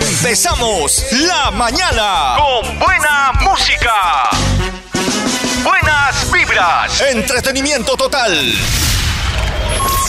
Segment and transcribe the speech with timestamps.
[0.00, 4.30] Empezamos la mañana con buena música.
[5.64, 7.00] Buenas vibras.
[7.00, 8.54] Entretenimiento total.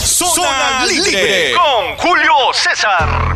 [0.03, 1.53] Zona, libre.
[1.55, 3.35] con Julio César.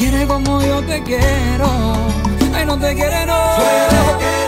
[0.00, 1.68] quiere como yo te quiero.
[2.54, 4.39] Ay, no te quiere, no.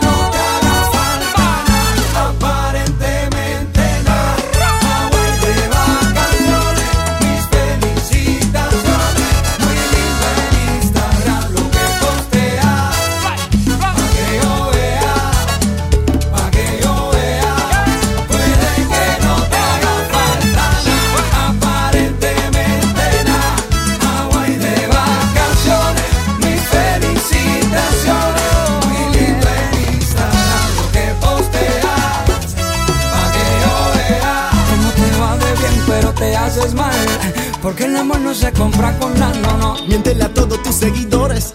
[37.63, 39.87] Porque el amor no se compra con nada, no, no.
[39.87, 41.55] Miéntele a todos tus seguidores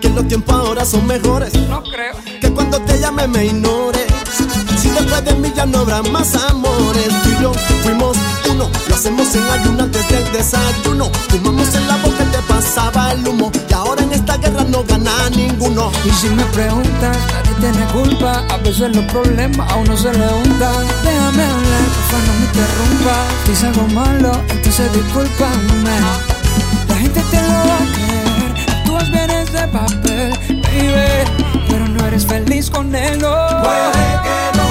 [0.00, 1.52] que los tiempos ahora son mejores.
[1.68, 2.14] No creo.
[2.40, 4.13] Que cuando te llame me ignores.
[4.94, 7.08] Después de mí ya no habrá más amores.
[7.22, 8.16] Tú y yo fuimos
[8.50, 8.70] uno.
[8.88, 11.10] Lo hacemos en ayuno antes del desayuno.
[11.28, 13.50] Fumamos en la boca y te pasaba el humo.
[13.68, 15.90] Y ahora en esta guerra no gana ninguno.
[16.04, 18.42] Y si me preguntas, nadie tiene culpa.
[18.50, 20.86] A veces los problemas a uno se le hundan.
[21.02, 23.24] Déjame hablar, porfa, no me interrumpas.
[23.44, 25.96] Si hice algo malo, entonces discúlpame.
[26.88, 28.84] La gente te lo va a creer.
[28.84, 30.30] Tú bien de papel,
[30.62, 31.44] baby.
[31.68, 33.34] Pero no eres feliz con él, no.
[33.62, 34.63] Puede que no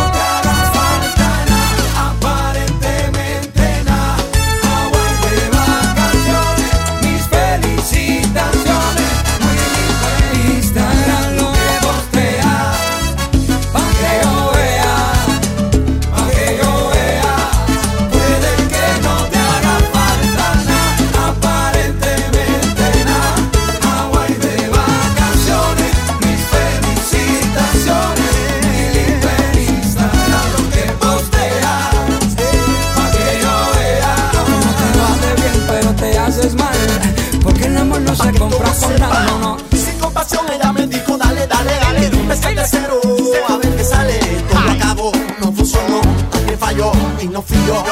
[47.23, 47.83] y no fui yo.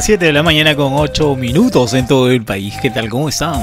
[0.00, 2.74] Las 7 de la mañana con 8 minutos en todo el país.
[2.80, 3.10] ¿Qué tal?
[3.10, 3.60] ¿Cómo están?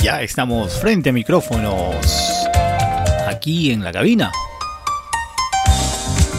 [0.00, 1.96] Ya estamos frente a micrófonos
[3.26, 4.30] aquí en la cabina.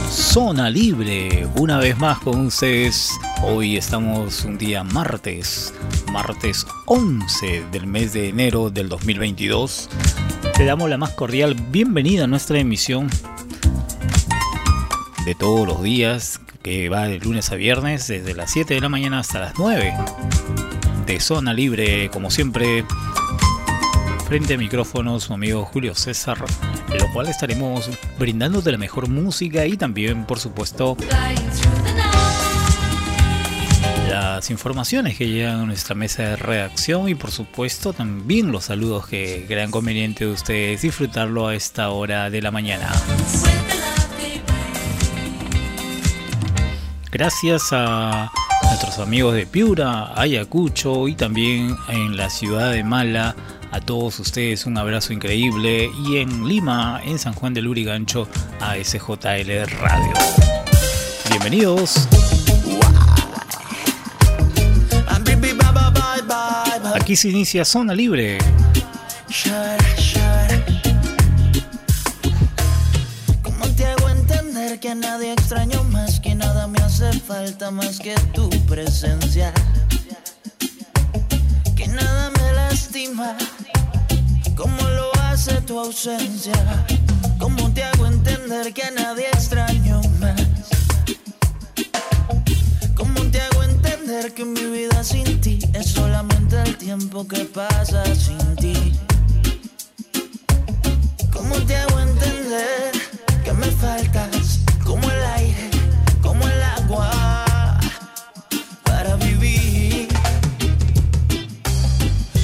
[0.10, 3.10] Zona libre, una vez más con ustedes.
[3.42, 5.74] Hoy estamos un día martes,
[6.10, 9.90] martes 11 del mes de enero del 2022.
[10.56, 13.10] Te damos la más cordial bienvenida a nuestra emisión
[15.26, 18.88] de todos los días, que va de lunes a viernes, desde las 7 de la
[18.88, 19.94] mañana hasta las 9.
[21.06, 22.86] De zona libre, como siempre,
[24.26, 26.38] frente a micrófono su amigo Julio César,
[26.98, 30.96] lo cual estaremos brindando de la mejor música y también, por supuesto,
[34.10, 39.08] las informaciones que llegan a nuestra mesa de redacción y por supuesto también los saludos
[39.08, 42.90] que crean conveniente de ustedes disfrutarlo a esta hora de la mañana.
[47.14, 48.32] Gracias a
[48.64, 53.36] nuestros amigos de Piura, Ayacucho y también en la ciudad de Mala.
[53.72, 58.28] A todos ustedes un abrazo increíble y en Lima, en San Juan del Urigancho,
[58.60, 60.14] a SJL Radio.
[61.30, 62.08] Bienvenidos.
[66.96, 68.40] Aquí se inicia Zona Libre.
[74.84, 79.54] Que nadie extraño más, que nada me hace falta más que tu presencia?
[81.74, 83.38] Que nada me lastima,
[84.58, 86.54] como lo hace tu ausencia.
[87.40, 90.42] ¿Cómo te hago entender que a nadie extraño más?
[92.94, 98.04] ¿Cómo te hago entender que mi vida sin ti es solamente el tiempo que pasa
[98.16, 99.00] sin ti?
[101.32, 102.92] ¿Cómo te hago entender
[103.46, 104.43] que me faltas
[104.84, 105.70] como el aire,
[106.22, 107.46] como el agua
[108.84, 110.08] para vivir?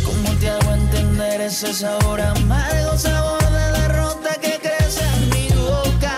[0.05, 6.15] ¿Cómo te hago entender ese sabor amargo, sabor de derrota que crece en mi boca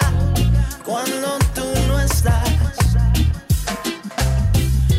[0.86, 2.50] cuando tú no estás?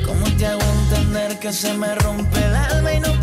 [0.06, 3.21] ¿Cómo te hago entender que se me rompe el alma y no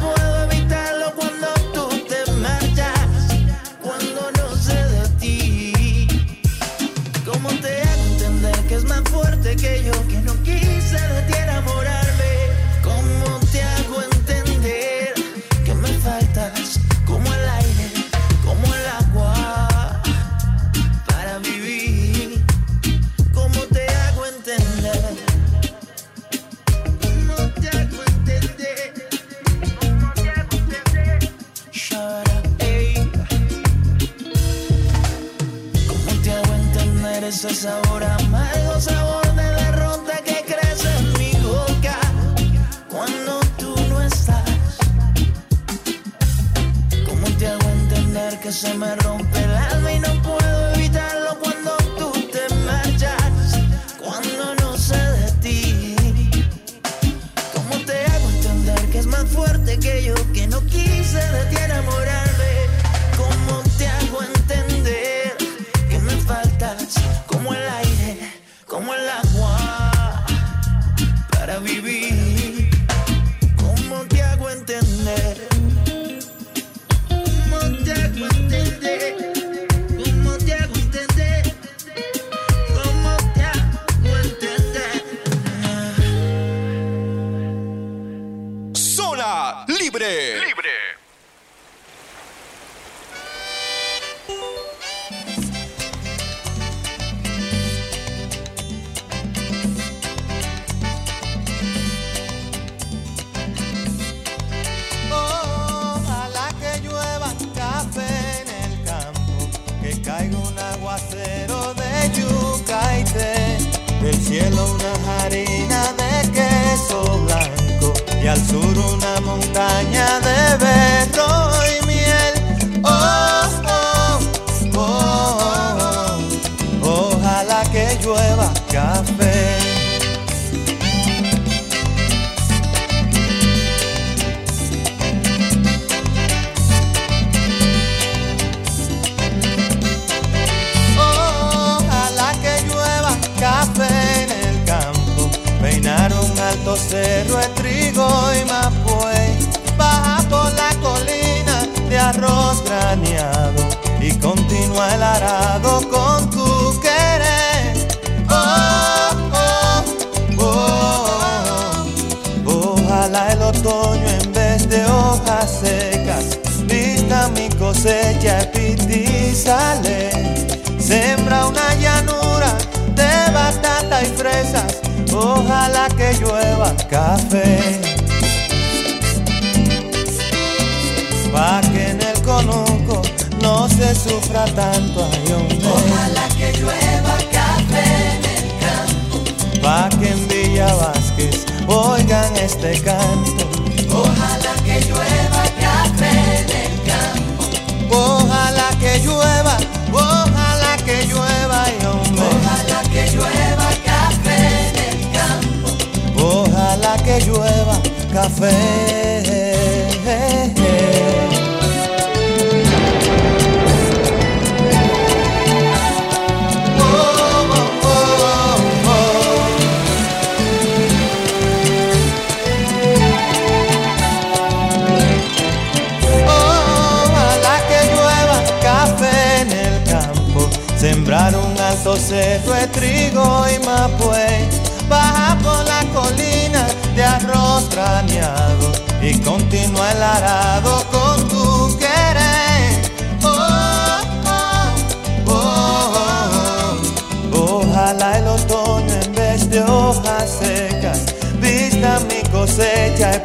[37.40, 38.04] entender ese sabor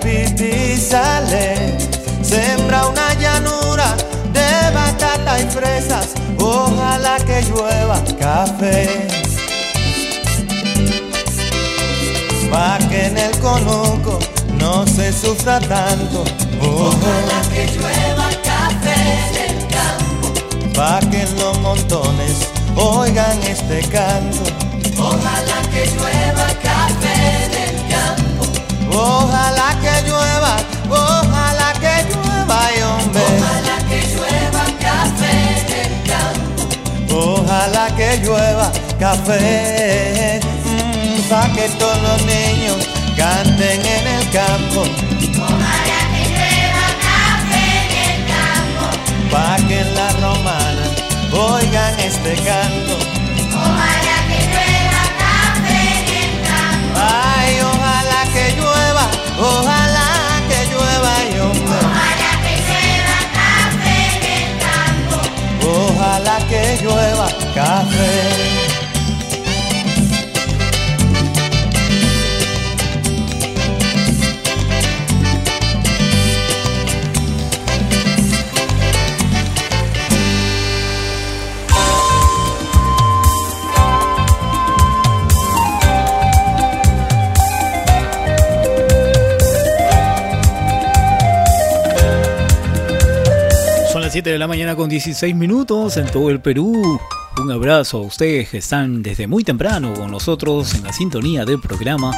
[0.00, 1.76] pipi sale
[2.22, 3.94] Sembra una llanura
[4.32, 6.14] de batata y fresas
[6.46, 9.08] Ojalá que llueva café.
[12.50, 14.18] Pa' que en el conuco
[14.58, 16.24] no se sufra tanto.
[16.60, 20.72] Ojalá que llueva café en el campo.
[20.74, 24.44] Pa' que en los montones oigan este canto.
[24.98, 27.13] Ojalá que llueva café.
[28.96, 30.56] Ojalá que llueva,
[30.88, 33.22] ojalá que llueva, y hombre.
[33.26, 35.64] Ojalá que llueva café
[37.10, 44.82] Ojalá que llueva café, mm, pa' que todos los niños canten en el campo.
[44.82, 48.84] Ojalá que llueva café en el campo.
[49.30, 50.86] Pa' que en la romana
[51.32, 53.13] oigan este canto.
[94.14, 97.00] 7 de la mañana con 16 minutos en todo el Perú.
[97.44, 101.60] Un abrazo a ustedes que están desde muy temprano con nosotros en la sintonía del
[101.60, 102.10] programa.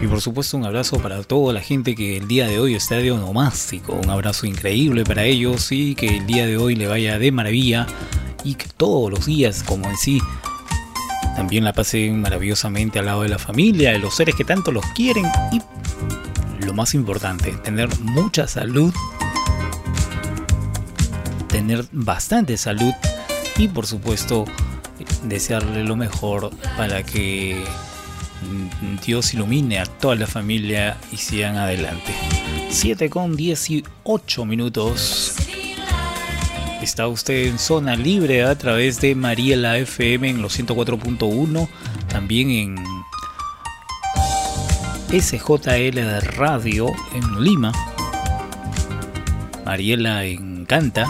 [0.00, 2.94] Y por supuesto un abrazo para toda la gente que el día de hoy está
[2.94, 3.92] de onomástico.
[3.92, 7.86] Un abrazo increíble para ellos y que el día de hoy le vaya de maravilla.
[8.44, 10.22] Y que todos los días, como en sí,
[11.36, 14.86] también la pasen maravillosamente al lado de la familia, de los seres que tanto los
[14.94, 15.26] quieren.
[15.52, 15.60] Y
[16.64, 18.90] lo más importante, tener mucha salud
[21.48, 22.92] tener bastante salud
[23.58, 24.44] y por supuesto
[25.24, 27.62] desearle lo mejor para que
[29.04, 32.14] Dios ilumine a toda la familia y sigan adelante.
[32.70, 35.34] 7 con 18 minutos.
[36.80, 41.68] Está usted en zona libre a través de Mariela FM en los 104.1,
[42.08, 42.76] también en
[45.10, 47.72] SJL de Radio en Lima.
[49.64, 51.08] Mariela encanta.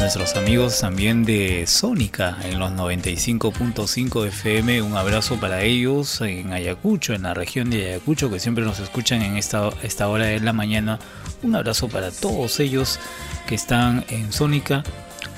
[0.00, 7.14] Nuestros amigos también de Sónica en los 95.5 FM, un abrazo para ellos en Ayacucho,
[7.14, 10.52] en la región de Ayacucho, que siempre nos escuchan en esta, esta hora de la
[10.52, 11.00] mañana.
[11.42, 13.00] Un abrazo para todos ellos
[13.48, 14.84] que están en Sónica,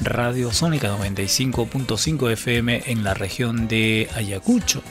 [0.03, 4.83] Radio Sónica 95.5 FM en la región de Ayacucho.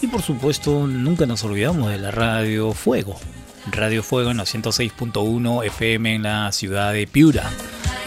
[0.00, 3.18] Y por supuesto, nunca nos olvidamos de la Radio Fuego.
[3.70, 7.50] Radio Fuego en los 106.1 FM en la ciudad de Piura.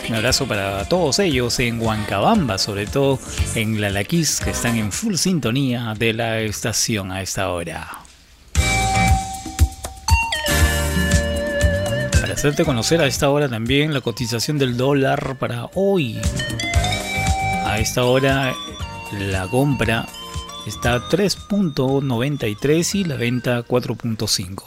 [0.10, 3.20] Un abrazo para todos ellos en Huancabamba, sobre todo
[3.56, 8.00] en Lalaquís, que están en full sintonía de la estación a esta hora.
[12.20, 16.20] Para hacerte conocer a esta hora también la cotización del dólar para hoy.
[17.66, 18.54] A esta hora
[19.20, 20.06] la compra
[20.68, 24.64] está a 3.93 y la venta 4.5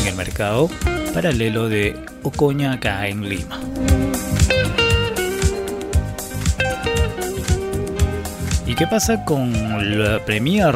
[0.00, 0.70] en el mercado
[1.12, 3.58] paralelo de Ocoña acá en Lima.
[8.66, 9.52] ¿Y qué pasa con
[9.98, 10.74] la Premier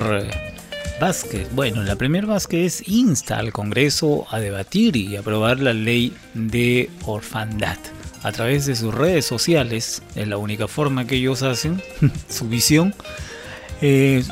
[1.00, 1.48] Vázquez?
[1.52, 7.78] Bueno, la Premier Vázquez insta al Congreso a debatir y aprobar la ley de orfandad.
[8.22, 11.82] A través de sus redes sociales, es la única forma que ellos hacen,
[12.28, 12.94] su visión,
[13.82, 14.22] eh,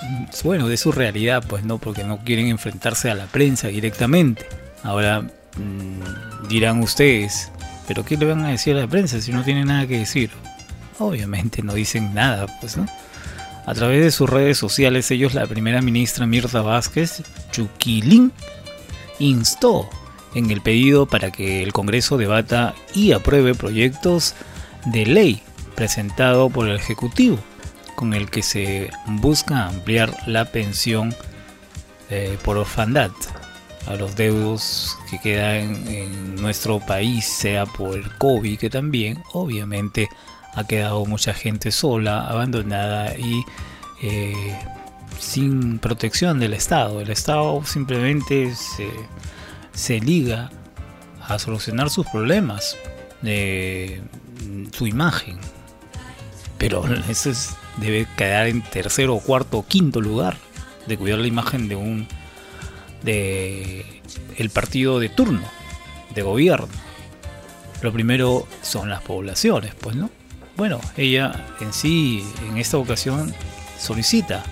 [0.45, 4.47] bueno, de su realidad, pues no, porque no quieren enfrentarse a la prensa directamente.
[4.83, 7.50] Ahora mmm, dirán ustedes,
[7.88, 10.30] ¿pero qué le van a decir a la prensa si no tienen nada que decir?
[10.99, 12.87] Obviamente no dicen nada, pues no.
[13.64, 18.33] A través de sus redes sociales, ellos, la primera ministra Mirta Vázquez, Chuquilín,
[19.18, 19.88] instó
[20.35, 24.35] en el pedido para que el Congreso debata y apruebe proyectos
[24.85, 25.42] de ley
[25.75, 27.38] presentado por el Ejecutivo,
[27.95, 31.14] con el que se busca ampliar la pensión
[32.11, 33.11] eh, por orfandad
[33.88, 40.09] a los deudos que quedan en nuestro país, sea por el COVID, que también obviamente
[40.54, 43.45] ha quedado mucha gente sola, abandonada y
[44.02, 44.59] eh,
[45.18, 47.00] sin protección del Estado.
[47.00, 48.90] El Estado simplemente se,
[49.73, 50.50] se liga
[51.26, 52.76] a solucionar sus problemas,
[53.23, 54.02] de
[54.73, 55.38] su imagen.
[56.59, 57.33] Pero eso
[57.78, 60.37] debe quedar en tercero, cuarto o quinto lugar
[60.87, 62.09] de cuidar la imagen de un
[63.02, 63.84] de
[64.36, 65.46] el partido de turno,
[66.14, 66.68] de gobierno.
[67.82, 70.10] Lo primero son las poblaciones, pues, ¿no?
[70.56, 73.32] Bueno, ella en sí, en esta ocasión,
[73.78, 74.42] solicita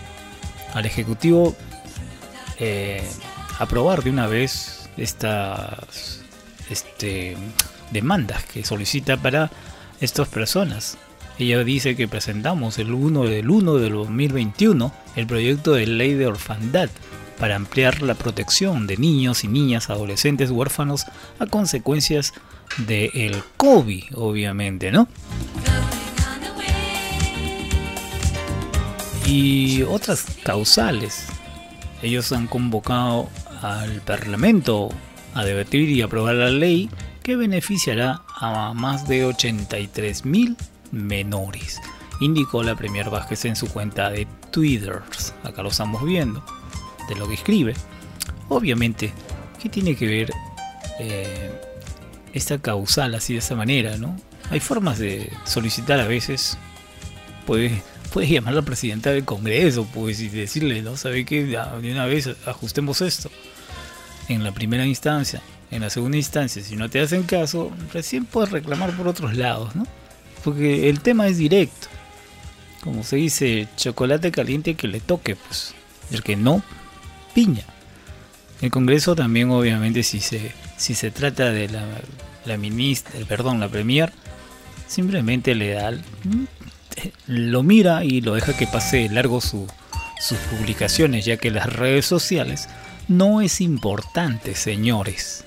[0.75, 1.57] al Ejecutivo
[2.59, 3.03] eh,
[3.59, 6.23] aprobar de una vez estas
[6.71, 7.37] este,
[7.91, 9.51] demandas que solicita para
[10.01, 10.97] estas personas.
[11.39, 16.27] Ella dice que presentamos el 1 del 1 del 2021 el proyecto de ley de
[16.27, 16.89] orfandad
[17.39, 21.07] para ampliar la protección de niños y niñas, adolescentes huérfanos
[21.39, 22.33] a consecuencias
[22.79, 25.09] del COVID, obviamente, ¿no?
[29.27, 31.27] Y otras causales.
[32.03, 33.29] Ellos han convocado
[33.63, 34.91] al Parlamento
[35.35, 36.89] a debatir y aprobar la ley
[37.23, 40.57] que beneficiará a más de 83 mil
[40.93, 41.81] menores,
[42.21, 45.03] indicó la Premier Vázquez en su cuenta de Twitter.
[45.43, 46.45] Acá lo estamos viendo
[47.09, 47.75] de lo que escribe.
[48.49, 49.13] Obviamente,
[49.61, 50.33] ¿qué tiene que ver
[51.01, 51.51] eh,
[52.33, 53.97] esta causal así de esta manera?
[53.97, 54.17] ¿no?
[54.51, 56.57] Hay formas de solicitar a veces,
[57.47, 57.73] puedes,
[58.13, 60.97] puedes llamar a la presidenta del Congreso pues, y decirle, ¿no?
[60.97, 63.31] ¿Sabe que De una vez ajustemos esto.
[64.29, 68.51] En la primera instancia, en la segunda instancia, si no te hacen caso, recién puedes
[68.51, 69.87] reclamar por otros lados, ¿no?
[70.45, 71.89] Porque el tema es directo.
[72.83, 75.75] Como se dice, chocolate caliente que le toque, pues.
[76.13, 76.63] El que no,
[77.37, 77.65] piña.
[78.63, 81.85] El Congreso también, obviamente, si se, si se trata de la,
[82.47, 84.11] la ministra, perdón, la premier,
[84.89, 85.93] simplemente le da,
[87.27, 89.67] lo mira y lo deja que pase largo su,
[90.19, 92.71] sus publicaciones, ya que las redes sociales
[93.07, 95.45] no es importante, señores.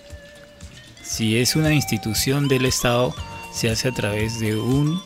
[1.04, 3.16] Si es una institución del Estado,
[3.52, 5.02] se hace a través de un,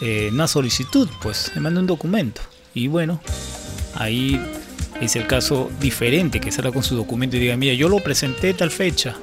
[0.00, 2.40] eh, una solicitud, pues se manda un documento.
[2.72, 3.20] Y bueno,
[3.96, 4.40] ahí
[5.04, 8.54] es el caso diferente que salga con su documento y diga, mira, yo lo presenté
[8.54, 9.16] tal fecha,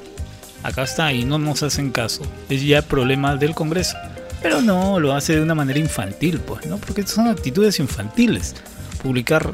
[0.61, 2.23] acá está y no nos hacen caso.
[2.49, 3.97] Es ya problema del Congreso.
[4.41, 6.77] Pero no, lo hace de una manera infantil, pues, ¿no?
[6.77, 8.55] Porque son actitudes infantiles.
[9.01, 9.53] Publicar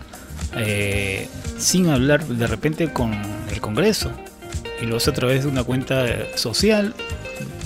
[0.56, 3.14] eh, sin hablar de repente con
[3.52, 4.12] el Congreso.
[4.82, 6.94] Y lo hace a través de una cuenta social,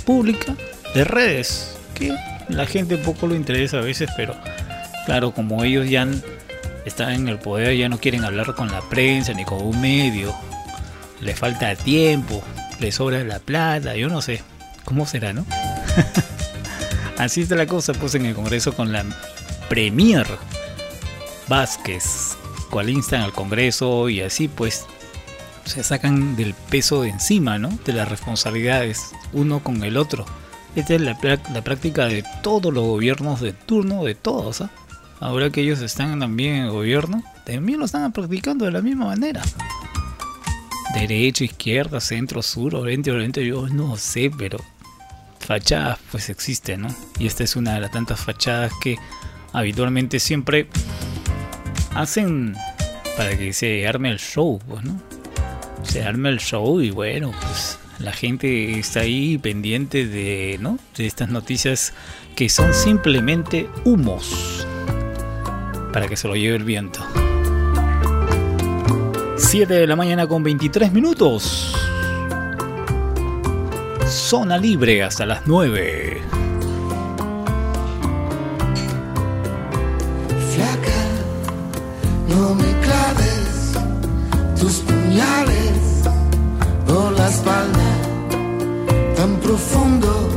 [0.06, 0.56] pública,
[0.94, 1.76] de redes.
[1.94, 2.16] Que
[2.50, 4.36] la gente poco lo interesa a veces, pero
[5.06, 6.22] claro, como ellos ya han
[6.86, 10.34] están en el poder, ya no quieren hablar con la prensa ni con un medio.
[11.22, 12.42] Les falta tiempo,
[12.80, 14.42] les sobra la plata, yo no sé.
[14.86, 15.46] ¿Cómo será, no?
[17.18, 19.04] Así está la cosa, pues en el Congreso con la
[19.68, 20.26] Premier
[21.48, 22.38] Vázquez,
[22.70, 24.86] cual instan al Congreso y así pues
[25.66, 27.78] se sacan del peso de encima, ¿no?
[27.86, 30.26] De las responsabilidades uno con el otro.
[30.76, 31.18] Esta es la,
[31.54, 34.72] la práctica de todos los gobiernos de turno, de todos, ¿ah?
[35.20, 39.06] Ahora que ellos están también en el gobierno, también lo están practicando de la misma
[39.06, 39.42] manera.
[40.94, 44.60] Derecha, izquierda, centro, sur, oriente, oriente, yo no sé, pero
[45.40, 46.96] fachadas pues existen, ¿no?
[47.20, 48.98] Y esta es una de las tantas fachadas que
[49.54, 50.68] habitualmente siempre
[51.96, 52.56] hacen
[53.18, 55.00] para que se arme el show, pues, ¿no?
[55.84, 60.80] Se arme el show y bueno, pues la gente está ahí pendiente de, ¿no?
[60.96, 61.94] De estas noticias
[62.36, 64.66] que son simplemente humos
[65.92, 67.00] para que se lo lleve el viento.
[69.38, 71.76] 7 de la mañana con 23 minutos.
[74.08, 76.22] Zona libre hasta las 9.
[80.54, 81.00] Flaca,
[82.28, 83.74] no me claves
[84.60, 86.04] tus puñales
[86.86, 87.90] por la espalda
[89.16, 90.30] tan profundo.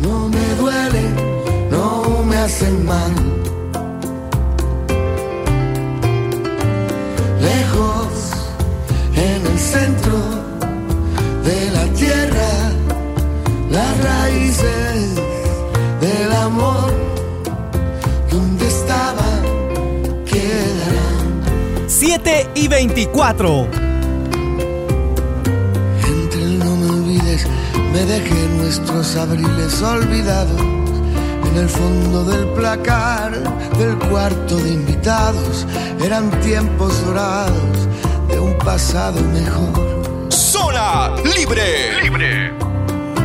[0.00, 3.45] No me duele, no me hacen mal.
[7.56, 8.08] lejos,
[9.14, 10.18] en el centro
[11.48, 12.52] de la tierra,
[13.70, 15.14] las raíces
[16.00, 16.92] del amor,
[18.30, 19.42] donde estaban,
[20.30, 21.86] quedarán.
[21.86, 23.68] 7 y 24.
[26.12, 27.46] Entre no me olvides,
[27.92, 30.75] me dejé nuestros abriles olvidados
[31.56, 33.32] en el fondo del placar
[33.78, 35.66] del cuarto de invitados
[36.04, 37.88] eran tiempos dorados
[38.28, 40.04] de un pasado mejor.
[40.28, 42.02] Zona libre.
[42.02, 42.52] Libre.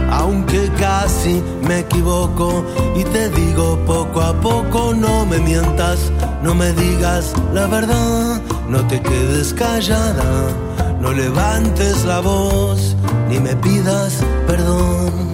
[0.09, 2.63] Aunque casi me equivoco
[2.95, 6.09] y te digo poco a poco, no me mientas,
[6.41, 10.47] no me digas la verdad, no te quedes callada,
[11.01, 12.95] no levantes la voz
[13.27, 15.30] ni me pidas perdón.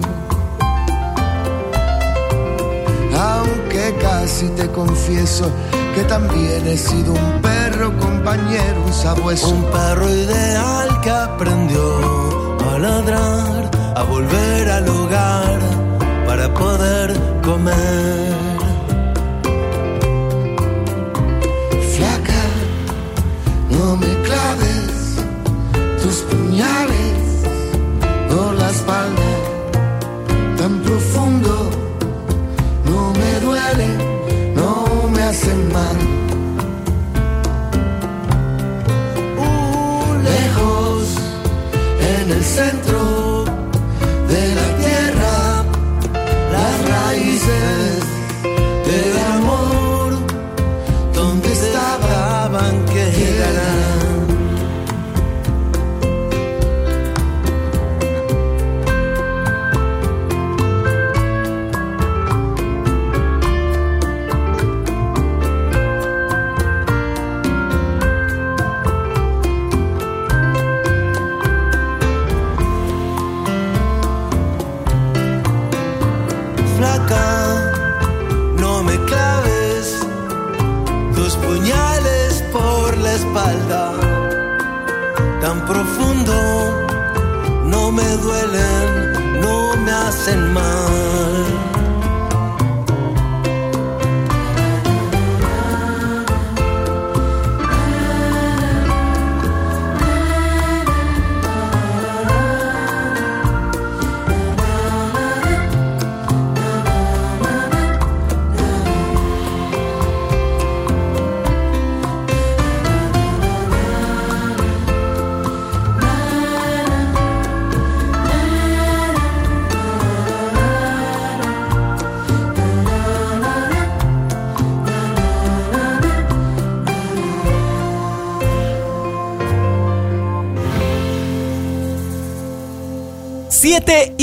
[3.96, 5.50] Casi te confieso
[5.94, 9.48] que también he sido un perro compañero, un sabueso.
[9.48, 11.82] Un perro ideal que aprendió
[12.70, 15.58] a ladrar, a volver al hogar
[16.26, 18.34] para poder comer.
[21.96, 22.44] Flaca,
[23.70, 25.16] no me claves
[26.02, 27.42] tus puñales
[28.28, 29.30] por la espalda
[30.58, 31.77] tan profundo.
[34.54, 35.96] No me hacen mal.
[39.38, 41.14] Uh, lejos,
[42.00, 43.44] en el centro
[44.32, 45.64] de la tierra,
[46.52, 48.02] las raíces
[48.88, 50.10] del amor,
[51.14, 53.37] donde estaban, quedarán.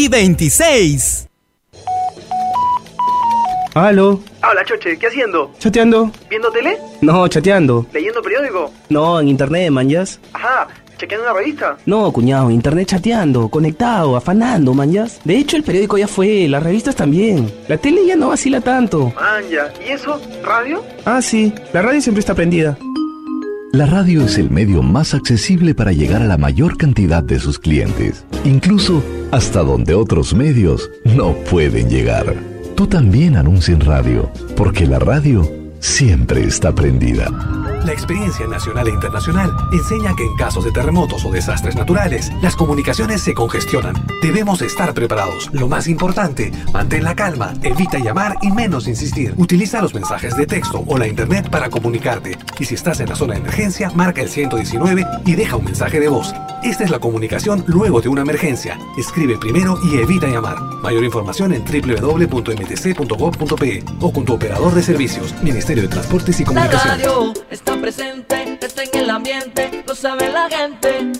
[0.05, 1.27] Y 26.
[3.73, 5.51] Aló, Hola, Choche, ¿qué haciendo?
[5.57, 6.11] chateando.
[6.29, 6.77] ¿Viendo tele?
[7.01, 7.87] No, chateando.
[7.91, 8.71] ¿Leyendo periódico?
[8.89, 10.19] No, en internet, manjas.
[10.31, 11.77] Ajá, ¿chequeando una revista?
[11.87, 15.19] No, cuñado, internet chateando, conectado, afanando, manjas.
[15.25, 17.51] De hecho, el periódico ya fue, las revistas también.
[17.67, 19.11] La tele ya no vacila tanto.
[19.15, 20.21] Manja, ¿y eso?
[20.43, 20.83] ¿Radio?
[21.03, 22.77] Ah, sí, la radio siempre está prendida.
[23.73, 27.59] La radio es el medio más accesible para llegar a la mayor cantidad de sus
[27.59, 29.03] clientes, incluso
[29.35, 32.35] hasta donde otros medios no pueden llegar.
[32.73, 35.45] Tú también anuncia en radio, porque la radio
[35.79, 37.29] siempre está prendida.
[37.83, 42.55] La experiencia nacional e internacional enseña que en casos de terremotos o desastres naturales, las
[42.55, 43.95] comunicaciones se congestionan.
[44.21, 45.49] Debemos estar preparados.
[45.51, 49.33] Lo más importante, mantén la calma, evita llamar y menos insistir.
[49.35, 52.37] Utiliza los mensajes de texto o la internet para comunicarte.
[52.57, 55.99] Y si estás en la zona de emergencia, marca el 119 y deja un mensaje
[55.99, 56.33] de voz.
[56.65, 58.79] Esta es la comunicación luego de una emergencia.
[58.97, 60.59] Escribe primero y evita llamar.
[60.81, 63.03] Mayor información en www.mtc.gov.pe
[64.01, 67.05] o con tu operador de servicios, Ministerio de Transportes y La Comunicaciones.
[67.05, 71.11] radio está presente, está en el ambiente, lo sabe la gente.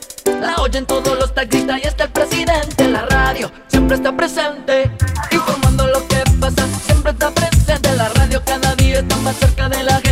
[0.42, 2.88] La oyen todos los taxistas y hasta el presidente.
[2.88, 4.90] La radio siempre está presente,
[5.32, 7.96] informando lo que pasa, siempre está presente.
[7.96, 10.05] La radio cada día está más cerca de la gente.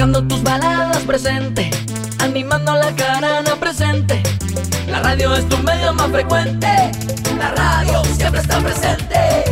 [0.00, 1.70] Tocando tus baladas presente,
[2.20, 4.22] animando la carana presente.
[4.88, 6.66] La radio es tu medio más frecuente,
[7.36, 9.44] la radio siempre está presente.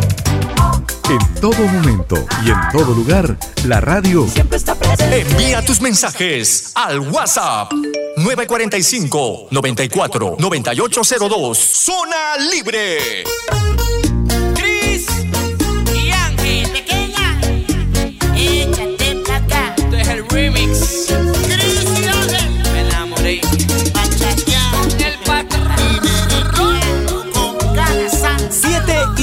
[1.11, 4.27] En todo momento y en todo lugar, la radio
[5.11, 7.71] Envía tus mensajes al WhatsApp
[8.17, 11.59] 945 94 9802.
[11.59, 13.25] Zona libre.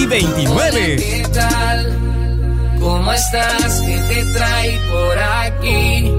[0.07, 0.95] 29.
[0.97, 2.77] ¿Qué tal?
[2.79, 3.81] ¿Cómo estás?
[3.81, 6.13] ¿Qué te trae por aquí?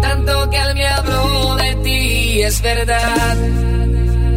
[0.00, 3.36] Tanto que él me habló de ti, es verdad.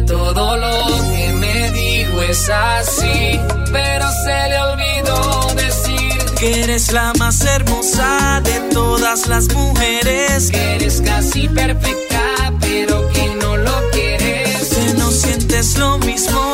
[0.06, 3.40] Todo lo que me dijo es así,
[3.72, 10.76] pero se le olvidó decir que eres la más hermosa de todas las mujeres, que
[10.76, 16.49] eres casi perfecta, pero que no lo quieres, que no sientes lo mismo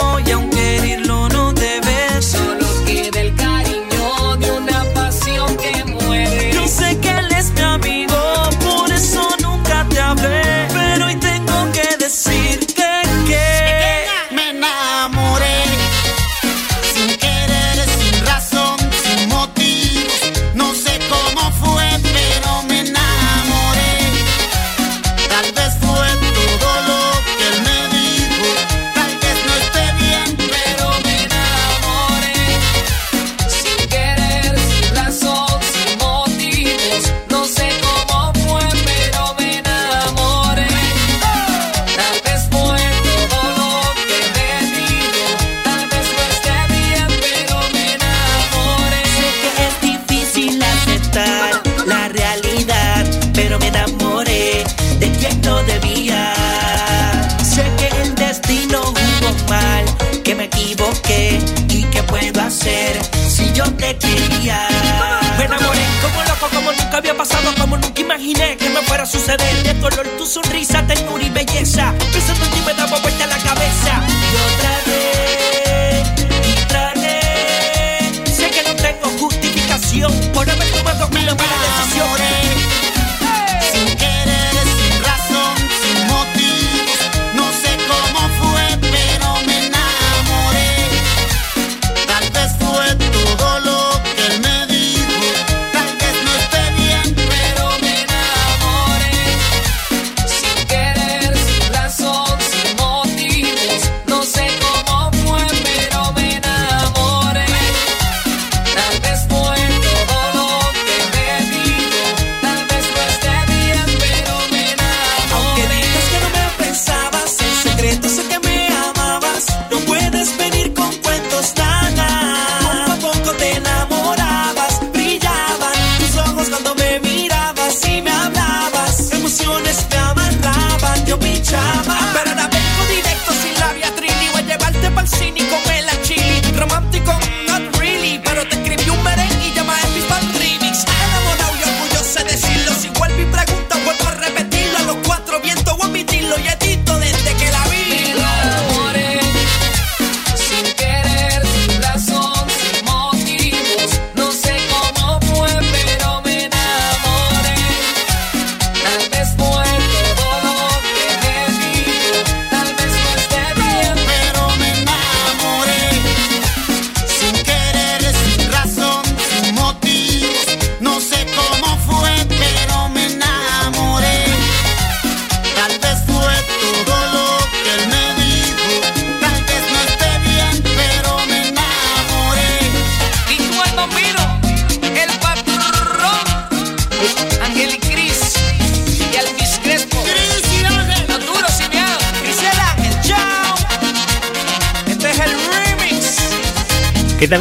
[69.06, 69.62] suceder.
[69.62, 71.94] De tu olor, tu sonrisa, ternura y belleza.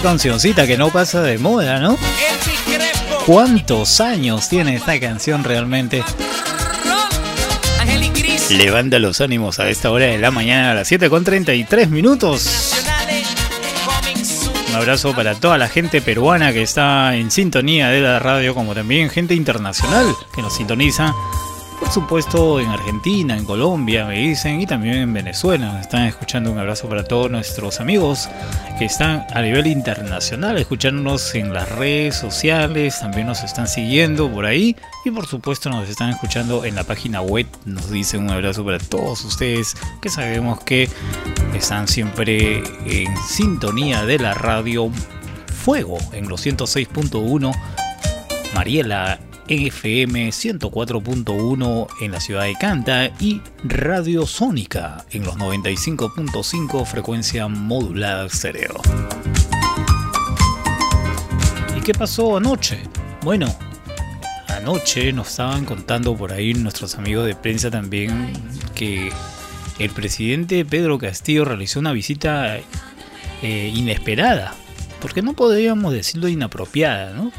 [0.06, 1.98] Cancioncita que no pasa de moda, no?
[3.26, 6.04] ¿Cuántos años tiene esta canción realmente?
[8.52, 12.76] Levanta los ánimos a esta hora de la mañana a las 7 con 33 minutos.
[14.70, 18.76] Un abrazo para toda la gente peruana que está en sintonía de la radio, como
[18.76, 21.16] también gente internacional que nos sintoniza.
[21.80, 25.74] Por supuesto en Argentina, en Colombia, me dicen, y también en Venezuela.
[25.74, 28.30] Nos Están escuchando un abrazo para todos nuestros amigos
[28.80, 34.46] que están a nivel internacional, escuchándonos en las redes sociales, también nos están siguiendo por
[34.46, 37.46] ahí y por supuesto nos están escuchando en la página web.
[37.66, 40.90] Nos dicen un abrazo para todos ustedes que sabemos que
[41.54, 44.92] están siempre en sintonía de la radio
[45.66, 47.52] Fuego en los 106.1.
[48.54, 57.48] Mariela FM 104.1 en la ciudad de Canta y Radio Sónica en los 95.5 frecuencia
[57.48, 58.82] modulada stereo.
[61.78, 62.80] ¿Y qué pasó anoche?
[63.22, 63.48] Bueno,
[64.48, 68.34] anoche nos estaban contando por ahí nuestros amigos de prensa también
[68.74, 69.12] que
[69.78, 72.58] el presidente Pedro Castillo realizó una visita
[73.42, 74.56] eh, inesperada,
[75.02, 77.32] porque no podríamos decirlo inapropiada, ¿no?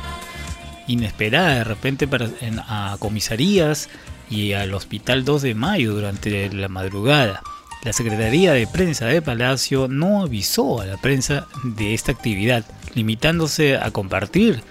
[0.86, 2.30] Inesperada de repente para,
[2.68, 3.88] a comisarías
[4.30, 7.42] y al Hospital 2 de Mayo durante la madrugada.
[7.84, 13.76] La Secretaría de Prensa de Palacio no avisó a la prensa de esta actividad, limitándose
[13.76, 14.62] a compartir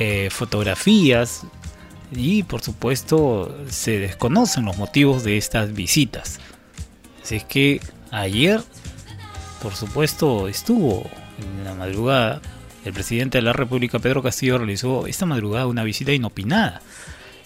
[0.00, 1.42] eh, fotografías
[2.12, 6.40] y por supuesto se desconocen los motivos de estas visitas.
[7.22, 8.62] Así es que ayer,
[9.62, 12.40] por supuesto, estuvo en la madrugada.
[12.84, 16.80] El presidente de la República, Pedro Castillo, realizó esta madrugada una visita inopinada.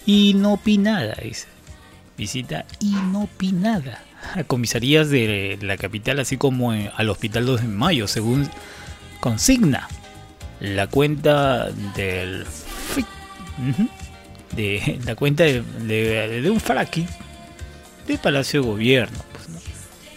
[0.05, 1.47] Inopinada, dice.
[2.17, 4.03] Visita inopinada
[4.35, 8.49] a comisarías de la capital, así como en- al Hospital 2 de Mayo, según
[9.19, 9.87] consigna
[10.59, 12.45] la cuenta del
[14.55, 17.05] de la cuenta de, de- un fraki
[18.07, 19.17] de Palacio de Gobierno.
[19.31, 19.47] pues.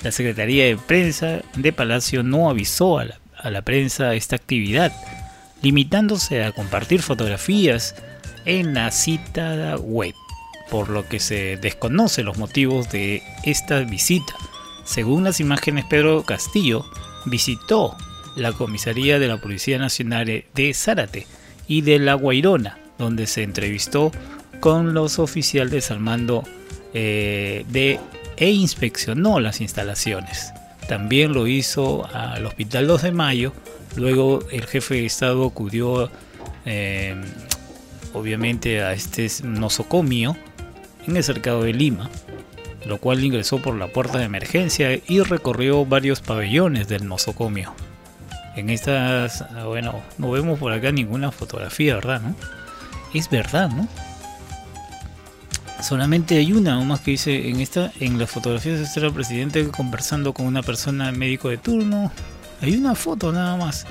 [0.04, 4.92] La Secretaría de Prensa de Palacio no avisó a la, a la prensa esta actividad,
[5.62, 7.94] limitándose a compartir fotografías
[8.44, 10.14] en la citada web,
[10.70, 14.34] por lo que se desconoce los motivos de esta visita.
[14.84, 16.84] Según las imágenes, Pedro Castillo
[17.24, 17.96] visitó
[18.36, 21.26] la comisaría de la Policía Nacional de Zárate
[21.68, 24.12] y de La Guairona, donde se entrevistó
[24.60, 26.42] con los oficiales al mando
[26.94, 28.00] eh, de,
[28.36, 30.52] e inspeccionó las instalaciones.
[30.88, 33.52] También lo hizo al Hospital 2 de Mayo.
[33.96, 36.10] Luego el jefe de Estado acudió
[36.64, 37.14] eh,
[38.12, 40.36] obviamente a este nosocomio
[41.06, 42.10] en el cercado de Lima,
[42.84, 47.74] lo cual ingresó por la puerta de emergencia y recorrió varios pabellones del nosocomio.
[48.56, 52.22] En estas, bueno, no vemos por acá ninguna fotografía, ¿verdad?
[52.22, 52.34] ¿No?
[53.12, 53.86] Es verdad, ¿no?
[55.82, 60.32] Solamente hay una, más que dice, en esta, en las fotografías está el presidente conversando
[60.32, 62.10] con una persona médico de turno.
[62.62, 63.86] Hay una foto nada más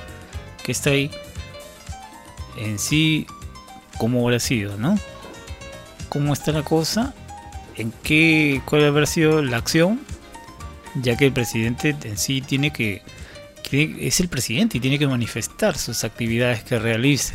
[0.64, 1.10] que está ahí.
[2.58, 3.26] En sí,
[3.98, 4.98] ¿cómo habrá sido, no?
[6.08, 7.14] ¿Cómo está la cosa?
[7.76, 10.00] ¿En qué, cuál habrá sido la acción?
[11.02, 13.02] Ya que el presidente en sí tiene que-
[13.70, 17.34] es el presidente y tiene que manifestar sus actividades que realice.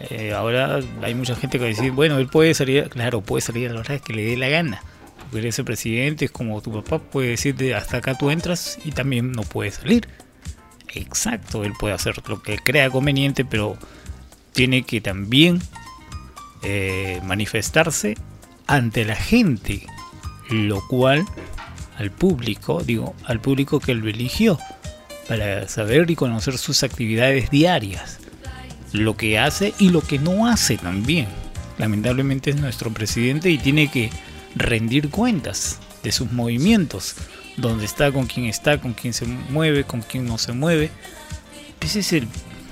[0.00, 3.74] Eh, ahora hay mucha gente que decir, bueno, él puede salir, claro, puede salir a
[3.74, 4.82] la hora que le dé la gana.
[5.18, 8.78] Porque él es el presidente, es como tu papá puede decirte hasta acá tú entras
[8.84, 10.08] y también no puede salir.
[10.94, 13.76] Exacto, él puede hacer lo que crea conveniente, pero
[14.52, 15.60] tiene que también
[16.62, 18.16] eh, manifestarse
[18.66, 19.86] ante la gente,
[20.50, 21.24] lo cual
[21.98, 24.58] al público, digo, al público que lo eligió,
[25.28, 28.20] para saber y conocer sus actividades diarias,
[28.94, 31.26] lo que hace y lo que no hace también.
[31.78, 34.10] Lamentablemente es nuestro presidente y tiene que
[34.54, 37.16] rendir cuentas de sus movimientos,
[37.56, 40.90] dónde está, con quién está, con quién se mueve, con quién no se mueve.
[41.80, 42.28] Ese es el,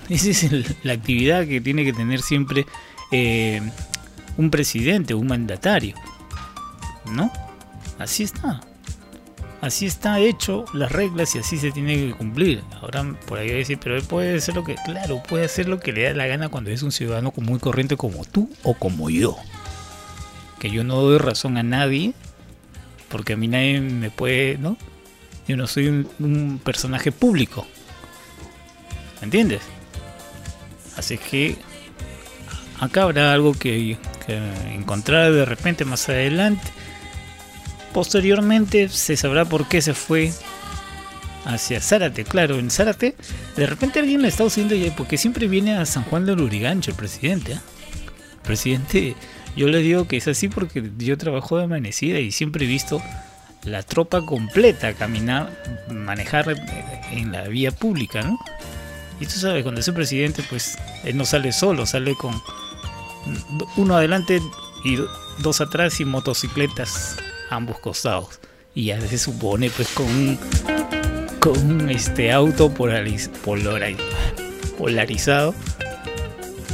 [0.09, 2.67] esa es la actividad que tiene que tener siempre
[3.11, 3.61] eh,
[4.37, 5.97] un presidente, un mandatario.
[7.05, 7.33] ¿No?
[7.99, 8.61] Así está.
[9.63, 12.65] Así está hecho las reglas y así se tiene que cumplir.
[12.81, 15.69] Ahora por ahí va a decir, pero él puede hacer lo que, claro, puede hacer
[15.69, 18.51] lo que le da la gana cuando es un ciudadano común y corriente como tú
[18.65, 19.37] o como yo.
[20.59, 22.13] Que yo no doy razón a nadie,
[23.09, 24.77] porque a mí nadie me puede, ¿no?
[25.47, 27.65] Yo no soy un, personaje público.
[29.21, 29.63] ¿Me entiendes?
[30.97, 31.57] Así que
[32.81, 33.97] acá habrá algo que
[34.73, 36.69] encontrar de repente más adelante.
[37.93, 40.33] Posteriormente se sabrá por qué se fue
[41.45, 42.25] hacia Zárate.
[42.25, 43.17] Claro, en Zárate
[43.57, 46.91] de repente alguien le está diciendo ya, porque siempre viene a San Juan del Urigancho
[46.93, 47.53] el presidente.
[47.53, 47.61] ¿eh?
[48.43, 49.15] Presidente,
[49.57, 53.03] yo le digo que es así porque yo trabajo de amanecida y siempre he visto
[53.65, 56.47] la tropa completa caminar, manejar
[57.13, 58.39] en la vía pública, ¿no?
[59.21, 62.35] Y tú sabes, cuando es el presidente, pues él no sale solo, sale con
[63.77, 64.41] uno adelante
[64.85, 67.19] y do- dos atrás y motocicletas
[67.55, 68.41] ambos costados.
[68.75, 70.39] Y ya se supone, pues, con
[71.39, 73.97] con este, auto polariz- polari-
[74.79, 75.55] polarizado,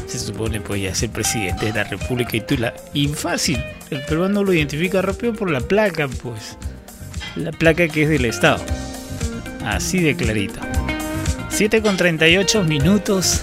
[0.07, 2.75] se supone, pues, ya es el presidente de la República y tú la.
[2.93, 6.57] Y fácil, el peruano lo identifica rápido por la placa, pues.
[7.37, 8.63] La placa que es del Estado.
[9.65, 10.61] Así de clarito.
[11.51, 13.43] 7 con 38 minutos.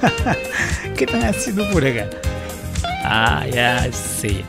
[0.96, 2.08] ¿Qué están haciendo por acá?
[3.04, 4.44] Ah, ya sé.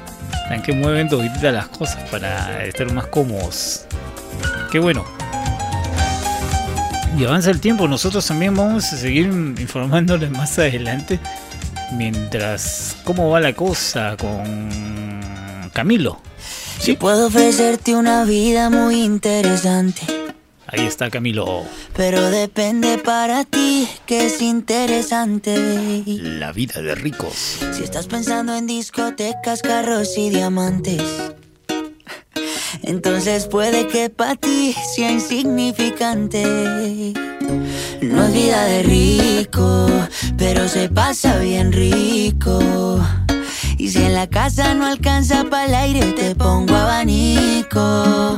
[0.52, 3.86] Están que mueven toditas las cosas para estar más cómodos.
[4.70, 5.06] Qué bueno.
[7.18, 11.22] Y avanza el tiempo, nosotros también vamos a seguir informándoles más adelante.
[11.93, 15.22] Mientras, ¿cómo va la cosa con
[15.72, 16.20] Camilo?
[16.80, 20.21] Si puedo ofrecerte una vida muy interesante.
[20.72, 21.64] Ahí está Camilo.
[21.98, 26.04] Pero depende para ti que es interesante.
[26.06, 27.60] La vida de ricos.
[27.74, 31.02] Si estás pensando en discotecas, carros y diamantes.
[32.84, 37.14] Entonces puede que para ti sea insignificante.
[38.02, 39.88] No es vida de rico,
[40.38, 43.02] pero se pasa bien rico.
[43.78, 48.38] Y si en la casa no alcanza para el aire, te pongo abanico.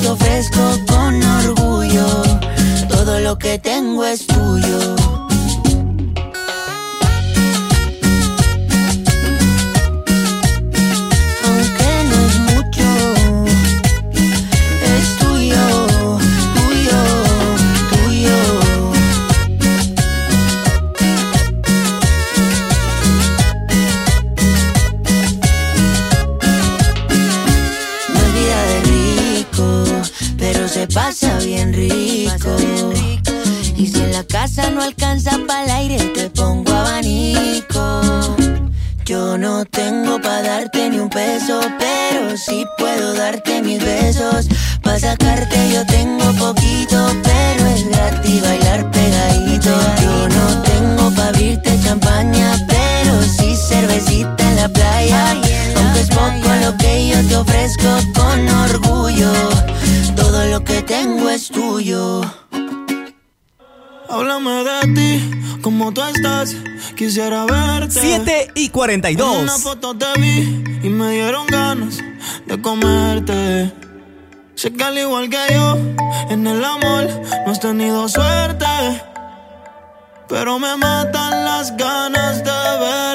[0.00, 2.22] te ofrezco con orgullo,
[2.88, 5.03] todo lo que tengo es tuyo.
[66.96, 68.00] Quisiera verte.
[68.00, 69.34] 7 y 42.
[69.36, 71.98] En una foto te vi y me dieron ganas
[72.46, 73.72] de comerte.
[74.54, 75.76] Sé que al igual que yo,
[76.30, 77.08] en el amor
[77.44, 78.66] no has tenido suerte.
[80.28, 83.13] Pero me matan las ganas de verte.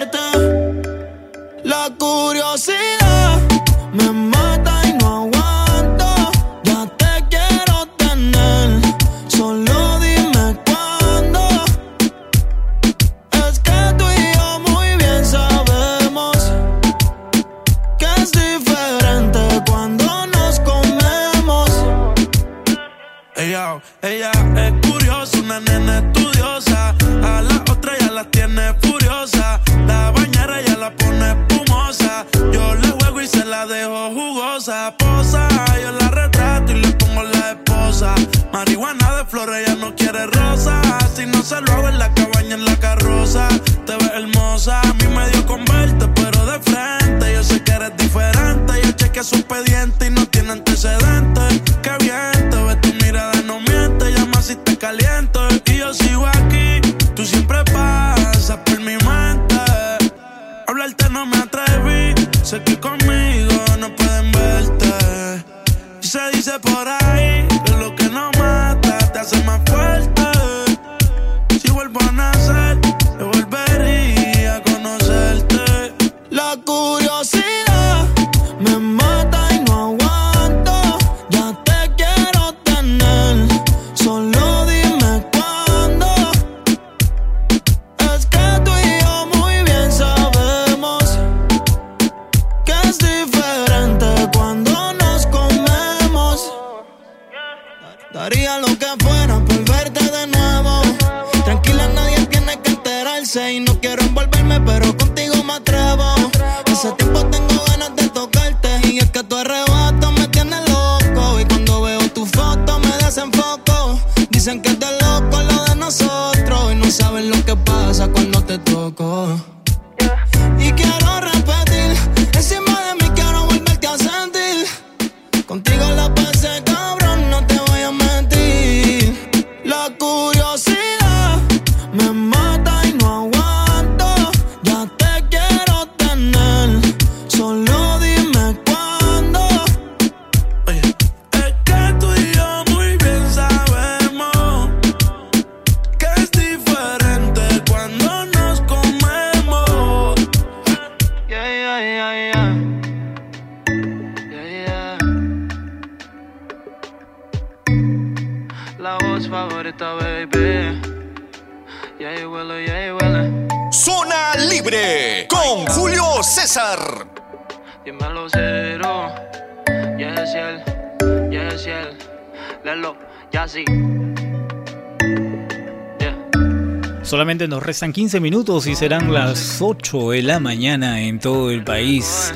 [177.70, 182.34] Restan 15 minutos y serán las 8 de la mañana en todo el país.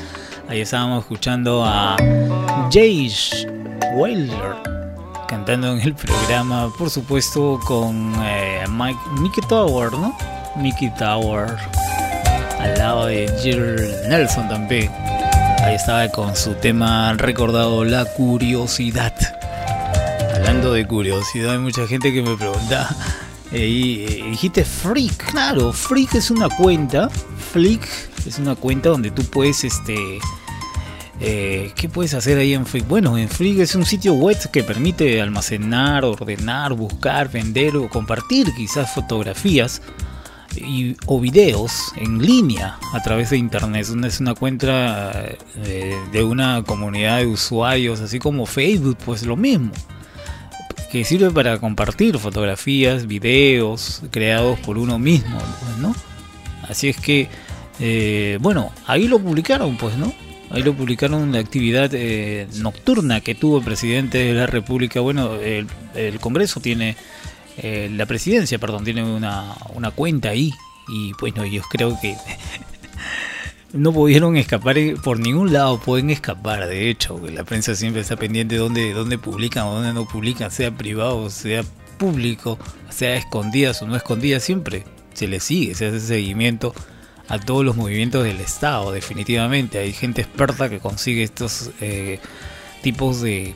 [0.48, 1.96] Ahí estábamos escuchando a
[2.66, 3.48] Jace
[3.96, 4.54] Wailer
[5.26, 10.16] cantando en el programa, por supuesto, con eh, Mike, Mickey Tower, ¿no?
[10.54, 11.48] Mickey Tower,
[12.60, 13.74] al lado de Jill
[14.08, 14.88] Nelson también.
[15.64, 19.12] Ahí estaba con su tema recordado, La Curiosidad.
[20.32, 22.94] Hablando de curiosidad, hay mucha gente que me pregunta.
[23.54, 27.08] Eh, y, eh, dijiste Freak, claro, Freak es una cuenta.
[27.52, 27.86] Flick
[28.26, 30.18] es una cuenta donde tú puedes, este.
[31.20, 32.88] eh, ¿Qué puedes hacer ahí en Freak?
[32.88, 38.52] Bueno, en Freak es un sitio web que permite almacenar, ordenar, buscar, vender o compartir
[38.56, 39.80] quizás fotografías
[40.56, 43.86] y, o videos en línea a través de internet.
[44.04, 45.36] Es una cuenta
[46.12, 49.70] de una comunidad de usuarios, así como Facebook, pues lo mismo.
[50.94, 55.92] Que sirve para compartir fotografías, videos creados por uno mismo, pues, ¿no?
[56.68, 57.28] Así es que,
[57.80, 60.14] eh, bueno, ahí lo publicaron, pues, ¿no?
[60.50, 65.00] Ahí lo publicaron la actividad eh, nocturna que tuvo el presidente de la República.
[65.00, 65.66] Bueno, el,
[66.20, 66.96] Congreso tiene,
[67.56, 70.52] eh, la presidencia, perdón, tiene una, una cuenta ahí.
[70.86, 72.14] Y bueno, yo creo que
[73.74, 76.66] no pudieron escapar por ningún lado, pueden escapar.
[76.68, 80.50] De hecho, la prensa siempre está pendiente de dónde, dónde publican o dónde no publican,
[80.50, 81.64] sea privado, sea
[81.98, 82.58] público,
[82.88, 86.72] sea escondidas o no escondidas, siempre se le sigue, se hace seguimiento
[87.28, 89.78] a todos los movimientos del Estado, definitivamente.
[89.78, 92.20] Hay gente experta que consigue estos eh,
[92.80, 93.54] tipos de,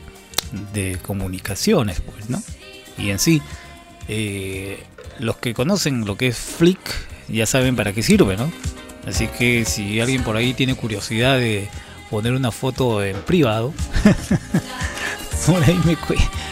[0.73, 2.43] de comunicaciones, pues, ¿no?
[2.97, 3.41] Y en sí,
[4.09, 4.83] eh,
[5.19, 6.79] los que conocen lo que es Flick
[7.29, 8.51] ya saben para qué sirve, ¿no?
[9.07, 11.67] Así que si alguien por ahí tiene curiosidad de
[12.09, 13.73] poner una foto en privado,
[15.45, 15.79] por ahí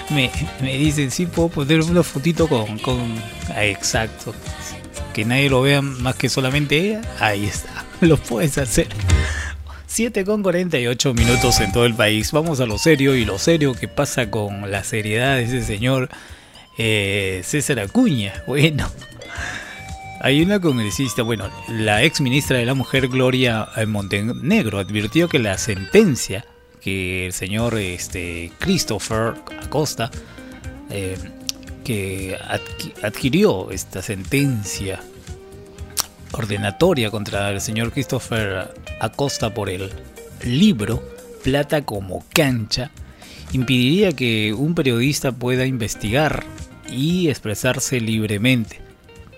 [0.10, 2.80] me, dicen, sí, puedo poner una fotito con...
[2.80, 3.16] con...
[3.50, 4.34] Ah, exacto.
[5.14, 7.02] Que nadie lo vea más que solamente ella.
[7.20, 7.86] Ahí está.
[8.02, 8.88] Lo puedes hacer.
[9.88, 12.32] 7 con 48 minutos en todo el país.
[12.32, 16.10] Vamos a lo serio y lo serio que pasa con la seriedad de ese señor
[16.78, 18.44] eh, César Acuña.
[18.46, 18.88] Bueno,
[20.22, 25.40] hay una congresista, bueno, la ex ministra de la Mujer Gloria eh, Montenegro advirtió que
[25.40, 26.46] la sentencia
[26.82, 30.10] que el señor este, Christopher Acosta,
[30.90, 31.18] eh,
[31.84, 35.02] que adqui- adquirió esta sentencia
[36.32, 39.92] ordenatoria contra el señor Christopher Acosta por el
[40.44, 41.04] libro
[41.44, 42.92] Plata como cancha,
[43.54, 46.44] impediría que un periodista pueda investigar
[46.90, 48.82] y expresarse libremente.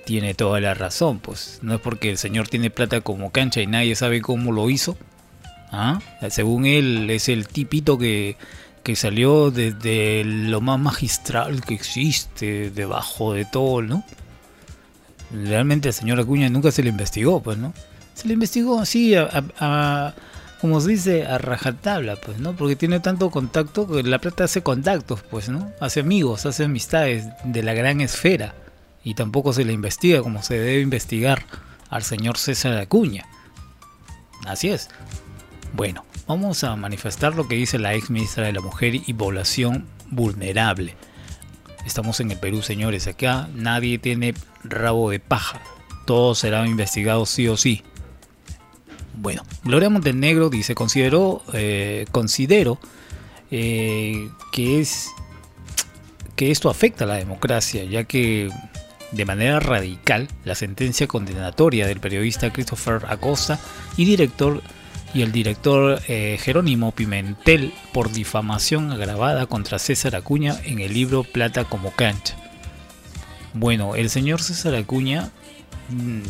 [0.10, 3.68] Tiene toda la razón, pues no es porque el señor tiene plata como cancha y
[3.68, 4.98] nadie sabe cómo lo hizo.
[5.72, 6.00] ¿Ah?
[6.32, 8.36] Según él es el tipito que,
[8.82, 14.04] que salió desde lo más magistral que existe, debajo de todo, ¿no?
[15.32, 17.76] Realmente al señor Acuña nunca se le investigó, pues, ¿no?
[18.16, 20.16] Se le investigó así, a,
[20.60, 22.56] como se dice, a rajatabla, pues, ¿no?
[22.56, 25.72] Porque tiene tanto contacto que la plata hace contactos, pues, ¿no?
[25.80, 28.56] Hace amigos, hace amistades de la gran esfera.
[29.10, 31.44] Y tampoco se le investiga como se debe investigar
[31.90, 33.26] al señor César Acuña.
[34.46, 34.90] Así es.
[35.74, 39.88] Bueno, vamos a manifestar lo que dice la ex ministra de la Mujer y Población
[40.12, 40.96] Vulnerable.
[41.88, 43.08] Estamos en el Perú, señores.
[43.08, 45.60] Acá nadie tiene rabo de paja.
[46.06, 47.82] Todo será investigado sí o sí.
[49.16, 52.78] Bueno, Gloria Montenegro dice, consideró, eh, considero
[53.50, 55.08] eh, que es
[56.36, 58.52] que esto afecta a la democracia, ya que
[59.12, 63.60] de manera radical la sentencia condenatoria del periodista Christopher Acosta
[63.98, 64.62] y director
[65.14, 71.24] y el director eh, Jerónimo Pimentel por difamación agravada contra César Acuña en el libro
[71.24, 72.36] Plata como cancha.
[73.54, 75.32] Bueno, el señor César Acuña
[75.90, 76.22] mm,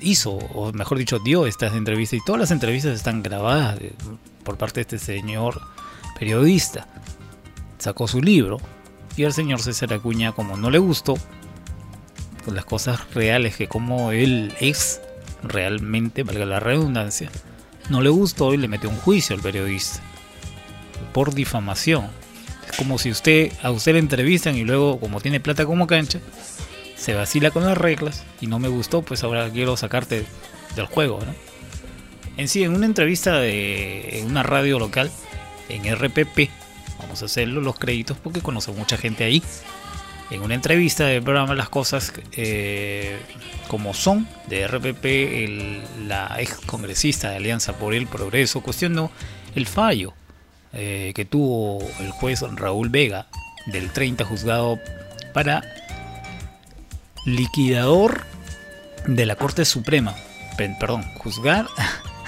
[0.00, 3.78] hizo, o mejor dicho, dio estas entrevistas y todas las entrevistas están grabadas
[4.44, 5.60] por parte de este señor
[6.18, 6.86] periodista.
[7.78, 8.58] Sacó su libro
[9.16, 11.16] y el señor César Acuña, como no le gustó,
[12.54, 15.00] las cosas reales que como él es
[15.42, 17.30] realmente, valga la redundancia,
[17.88, 20.00] no le gustó y le metió un juicio al periodista
[21.12, 22.06] por difamación.
[22.68, 26.20] Es como si usted a usted le entrevistan y luego como tiene plata como cancha,
[26.96, 30.26] se vacila con las reglas y no me gustó, pues ahora quiero sacarte
[30.76, 31.34] del juego, ¿no?
[32.36, 35.10] En sí, en una entrevista de en una radio local,
[35.68, 36.50] en RPP,
[37.00, 39.42] vamos a hacerlo los créditos porque conozco mucha gente ahí.
[40.30, 43.18] En una entrevista del programa Las Cosas eh,
[43.68, 49.10] como son de RPP, la ex congresista de Alianza por el Progreso cuestionó
[49.54, 50.12] el fallo
[50.72, 53.26] eh, que tuvo el juez Raúl Vega
[53.66, 54.78] del 30 juzgado
[55.32, 55.62] para
[57.24, 58.24] liquidador
[59.06, 60.14] de la Corte Suprema,
[60.56, 61.66] perdón, juzgar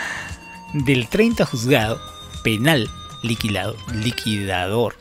[0.72, 2.00] del 30 juzgado
[2.42, 2.88] penal
[3.22, 4.96] liquidado, liquidador.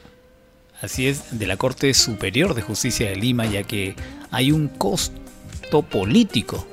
[0.82, 3.96] Así es, de la Corte Superior de Justicia de Lima, ya que
[4.32, 6.66] hay un costo político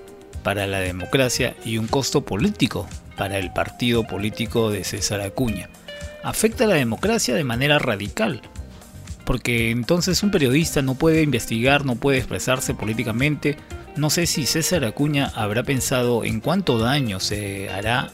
[0.44, 2.86] para la democracia y un costo político
[3.16, 5.68] para el partido político de César Acuña.
[6.22, 8.42] Afecta a la democracia de manera radical,
[9.24, 13.56] porque entonces un periodista no puede investigar, no puede expresarse políticamente.
[13.96, 18.12] No sé si César Acuña habrá pensado en cuánto daño se hará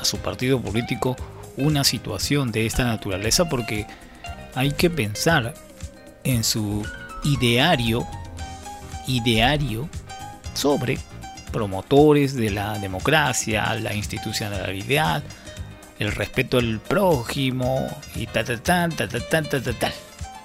[0.00, 1.14] a su partido político
[1.58, 3.86] una situación de esta naturaleza, porque
[4.56, 5.54] hay que pensar
[6.24, 6.84] en su
[7.22, 8.06] ideario,
[9.06, 9.88] ideario
[10.54, 10.98] sobre
[11.52, 15.22] promotores de la democracia, la institucionalidad,
[15.98, 19.92] el respeto al prójimo y ta ta ta ta ta ta ta ta, ta.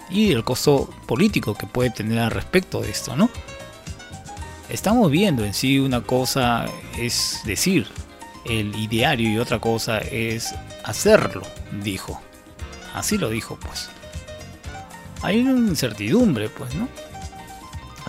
[0.09, 3.29] y el costo político que puede tener al respecto de esto, ¿no?
[4.69, 6.65] Estamos viendo en sí una cosa
[6.97, 7.87] es decir
[8.45, 10.53] el ideario y otra cosa es
[10.83, 11.43] hacerlo,
[11.81, 12.21] dijo.
[12.93, 13.89] Así lo dijo, pues.
[15.23, 16.87] Hay una incertidumbre, pues, ¿no?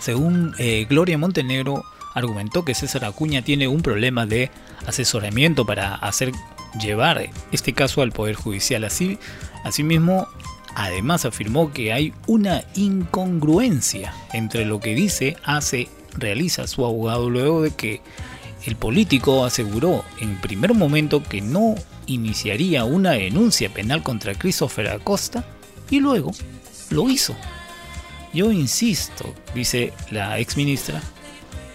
[0.00, 1.84] Según eh, Gloria Montenegro,
[2.14, 4.50] argumentó que César Acuña tiene un problema de
[4.86, 6.32] asesoramiento para hacer
[6.80, 8.84] llevar este caso al Poder Judicial.
[8.84, 9.18] Así,
[9.64, 10.26] asimismo,
[10.74, 17.62] además afirmó que hay una incongruencia entre lo que dice, hace, realiza su abogado luego
[17.62, 18.00] de que
[18.64, 21.74] el político aseguró en primer momento que no
[22.06, 25.44] iniciaría una denuncia penal contra Christopher Acosta
[25.90, 26.32] y luego
[26.92, 27.34] lo hizo.
[28.32, 31.02] Yo insisto, dice la ex ministra,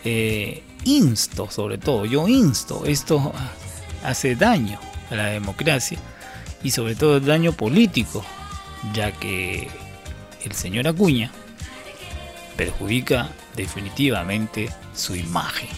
[0.03, 3.33] eh, insto sobre todo, yo insto, esto
[4.03, 4.79] hace daño
[5.11, 5.99] a la democracia
[6.63, 8.23] y sobre todo daño político,
[8.93, 9.67] ya que
[10.43, 11.31] el señor Acuña
[12.55, 15.69] perjudica definitivamente su imagen.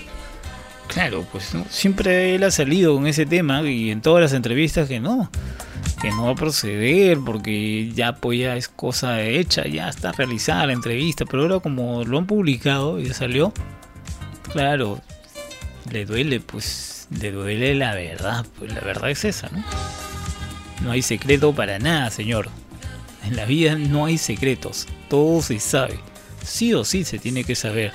[0.87, 4.99] Claro, pues siempre él ha salido con ese tema y en todas las entrevistas que
[4.99, 5.29] no,
[6.01, 10.67] que no va a proceder porque ya pues ya es cosa hecha, ya está realizada
[10.67, 13.53] la entrevista, pero ahora como lo han publicado y salió,
[14.51, 15.01] claro,
[15.91, 19.63] le duele pues, le duele la verdad, pues la verdad es esa, ¿no?
[20.83, 22.49] No hay secreto para nada, señor.
[23.25, 25.99] En la vida no hay secretos, todo se sabe,
[26.43, 27.91] sí o sí se tiene que saber.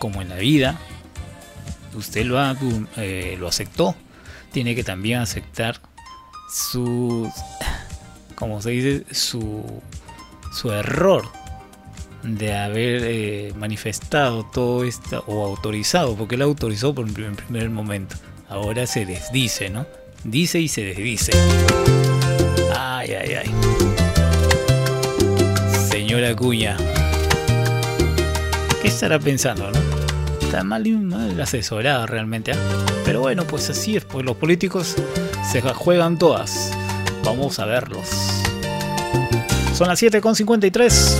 [0.00, 0.78] Como en la vida,
[1.94, 2.56] usted lo, ha,
[2.96, 3.94] eh, lo aceptó,
[4.52, 5.80] tiene que también aceptar
[6.54, 7.28] su,
[8.36, 9.82] como se dice, su,
[10.52, 11.24] su error
[12.22, 18.16] de haber eh, manifestado todo esto o autorizado, porque él autorizó por un primer, momento.
[18.48, 19.84] Ahora se desdice, ¿no?
[20.22, 21.32] Dice y se desdice.
[22.74, 23.50] Ay, ay, ay.
[25.90, 26.76] Señora Acuña.
[28.80, 29.83] ¿Qué estará pensando, no?
[30.54, 32.52] Está mal, mal asesorada realmente.
[32.52, 32.56] ¿eh?
[33.04, 34.94] Pero bueno, pues así es, pues los políticos
[35.50, 36.70] se juegan todas.
[37.24, 38.08] Vamos a verlos.
[39.74, 41.16] Son las 7.53.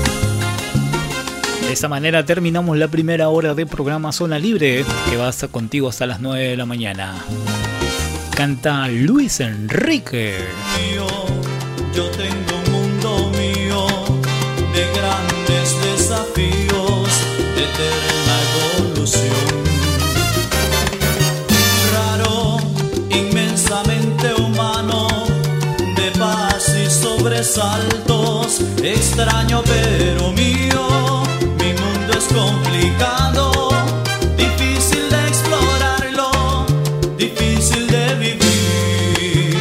[1.62, 5.48] De esta manera terminamos la primera hora de programa Zona Libre, que va a estar
[5.48, 7.16] contigo hasta las 9 de la mañana.
[8.36, 10.36] Canta Luis Enrique.
[11.92, 13.84] Yo tengo un mundo mío
[14.72, 17.08] de grandes desafíos,
[17.56, 18.13] de
[27.44, 31.22] y sobresaltos, extraño pero mío,
[31.58, 33.68] mi mundo es complicado,
[34.36, 36.66] difícil de explorarlo,
[37.18, 39.58] difícil de vivir.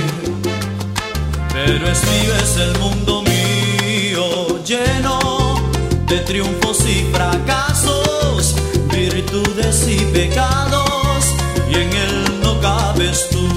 [1.52, 5.60] Pero es mío, es el mundo mío, lleno
[6.08, 8.56] de triunfos y fracasos,
[8.94, 11.26] virtudes y pecados,
[11.70, 13.48] y en él no cabes tú.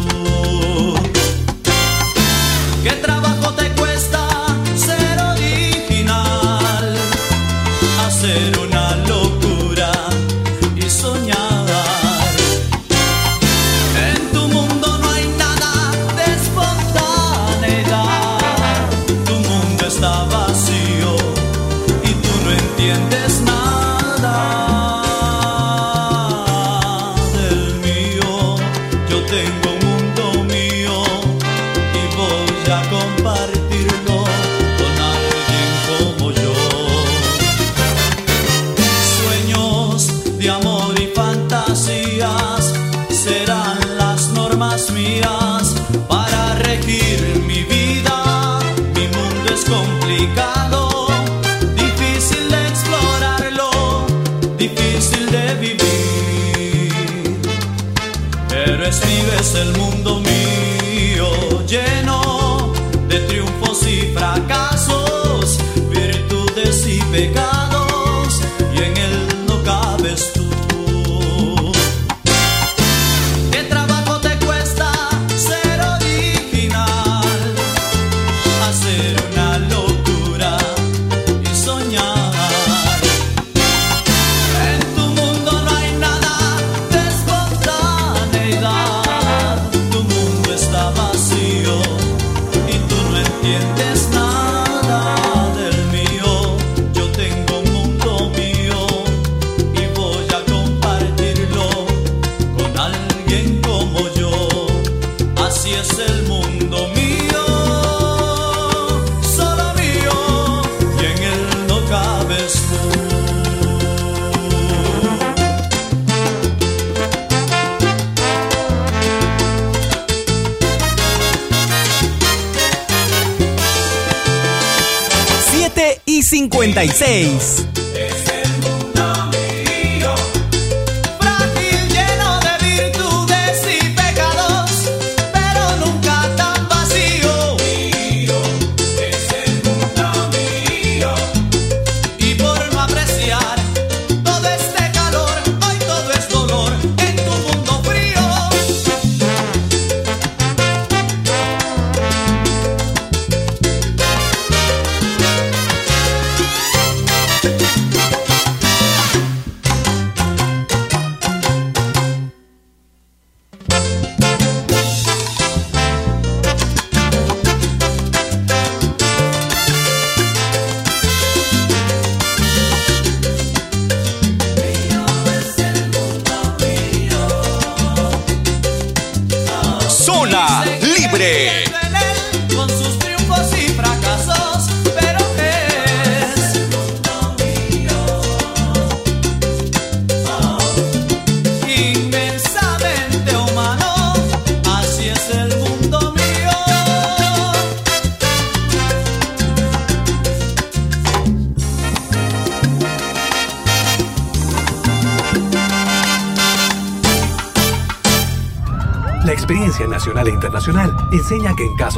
[2.83, 2.93] ¿Qué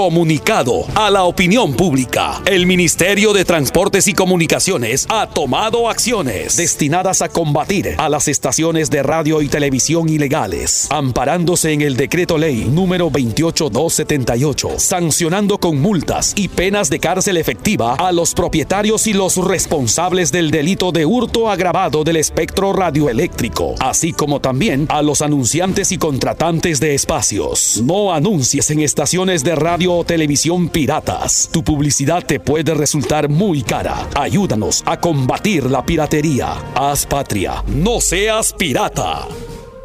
[0.00, 2.40] Comunicado a la opinión pública.
[2.46, 8.88] El Ministerio de Transportes y Comunicaciones ha tomado acciones destinadas a combatir a las estaciones
[8.88, 16.32] de radio y televisión ilegales, amparándose en el decreto ley número 28278, sancionando con multas
[16.34, 21.50] y penas de cárcel efectiva a los propietarios y los responsables del delito de hurto
[21.50, 27.82] agravado del espectro radioeléctrico, así como también a los anunciantes y contratantes de espacios.
[27.84, 31.48] No anuncies en estaciones de radio televisión piratas.
[31.52, 34.08] Tu publicidad te puede resultar muy cara.
[34.14, 36.52] Ayúdanos a combatir la piratería.
[36.74, 37.62] Haz patria.
[37.66, 39.26] No seas pirata.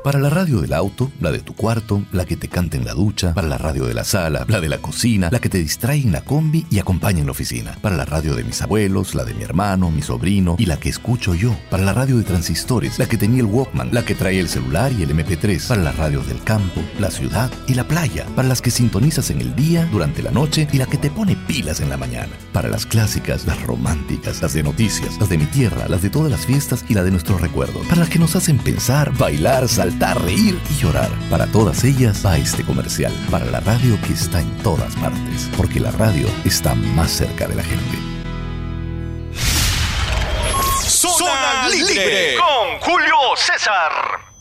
[0.05, 2.93] Para la radio del auto, la de tu cuarto, la que te canta en la
[2.93, 5.97] ducha, para la radio de la sala, la de la cocina, la que te distrae
[5.97, 9.23] en la combi y acompaña en la oficina, para la radio de mis abuelos, la
[9.23, 12.99] de mi hermano, mi sobrino y la que escucho yo, para la radio de transistores,
[12.99, 15.97] la que tenía el Walkman, la que trae el celular y el MP3, para las
[15.97, 19.89] radios del campo, la ciudad y la playa, para las que sintonizas en el día,
[19.91, 23.47] durante la noche y la que te pone pilas en la mañana, para las clásicas,
[23.47, 26.93] las románticas, las de noticias, las de mi tierra, las de todas las fiestas y
[26.93, 31.09] la de nuestros recuerdos, para las que nos hacen pensar, bailar, saltar, reír y llorar.
[31.29, 35.79] Para todas ellas va este comercial, para la radio que está en todas partes, porque
[35.79, 37.97] la radio está más cerca de la gente.
[40.87, 44.34] Zona Libre con Julio César.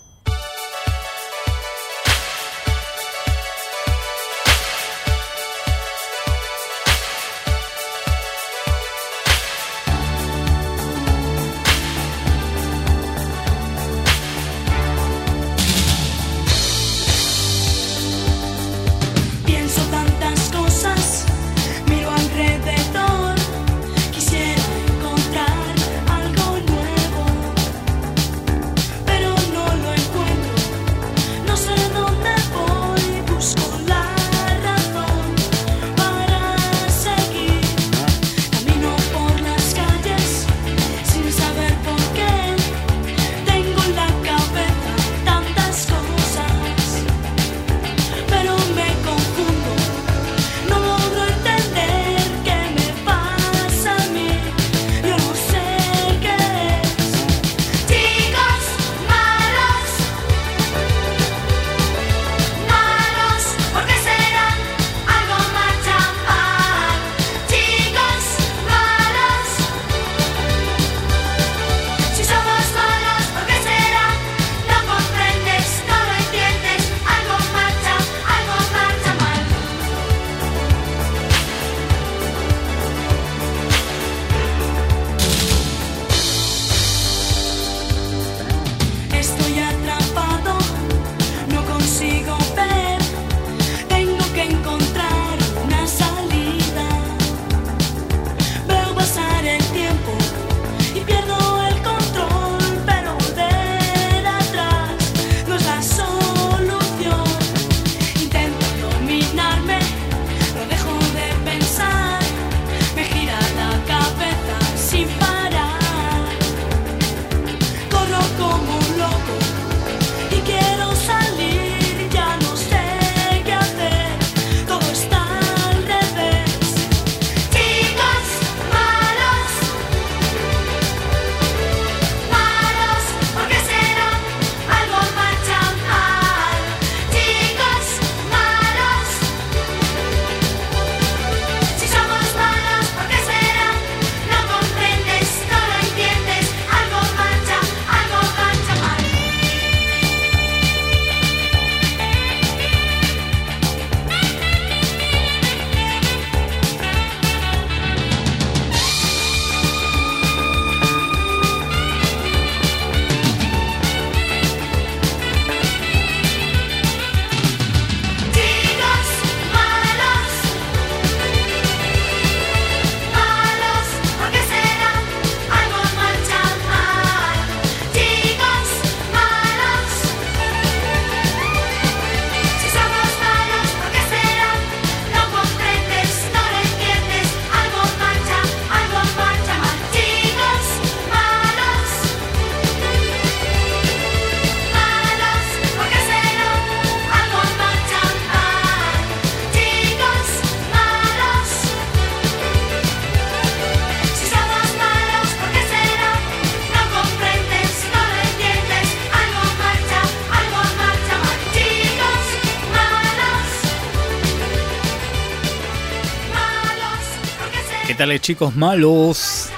[218.21, 219.49] Chicos malos?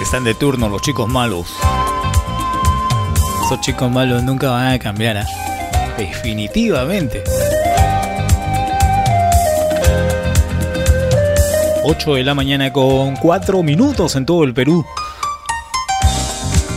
[0.00, 1.46] Están de turno los chicos malos.
[3.44, 5.26] Esos chicos malos nunca van a cambiar, ¿ah?
[5.98, 7.22] Definitivamente.
[11.84, 14.84] 8 de la mañana con 4 minutos en todo el Perú.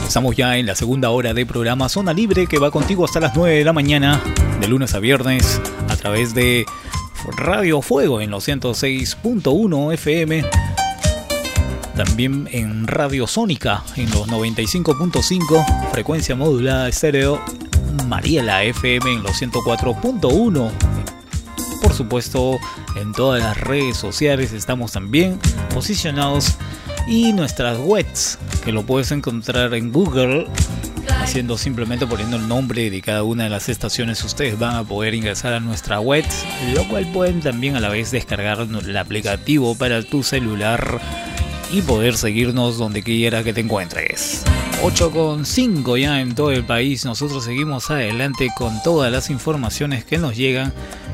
[0.05, 3.33] Estamos ya en la segunda hora de programa Zona Libre que va contigo hasta las
[3.33, 4.21] 9 de la mañana,
[4.59, 6.65] de lunes a viernes, a través de
[7.37, 10.66] Radio Fuego en los 106.1 FM.
[11.97, 17.43] También en Radio Sónica en los 95.5, frecuencia modulada estéreo
[18.07, 20.71] Mariela FM en los 104.1.
[21.81, 22.59] Por supuesto,
[22.97, 25.39] en todas las redes sociales estamos también
[25.73, 26.57] posicionados
[27.07, 30.45] y nuestras webs que lo puedes encontrar en Google
[31.09, 35.15] haciendo simplemente poniendo el nombre de cada una de las estaciones ustedes van a poder
[35.15, 36.25] ingresar a nuestra web
[36.75, 41.01] lo cual pueden también a la vez descargar el aplicativo para tu celular
[41.71, 44.43] y poder seguirnos donde quiera que te encuentres
[44.83, 50.37] 8.5 ya en todo el país nosotros seguimos adelante con todas las informaciones que nos
[50.37, 50.71] llegan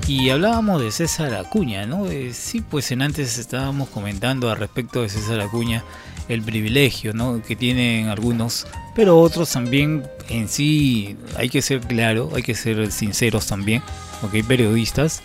[0.08, 2.08] y hablábamos de César Acuña, ¿no?
[2.08, 5.84] Eh, sí, pues en antes estábamos comentando al respecto de César Acuña
[6.28, 7.42] el privilegio, ¿no?
[7.42, 12.92] Que tienen algunos, pero otros también en sí hay que ser claro, hay que ser
[12.92, 13.82] sinceros también,
[14.20, 15.22] porque hay periodistas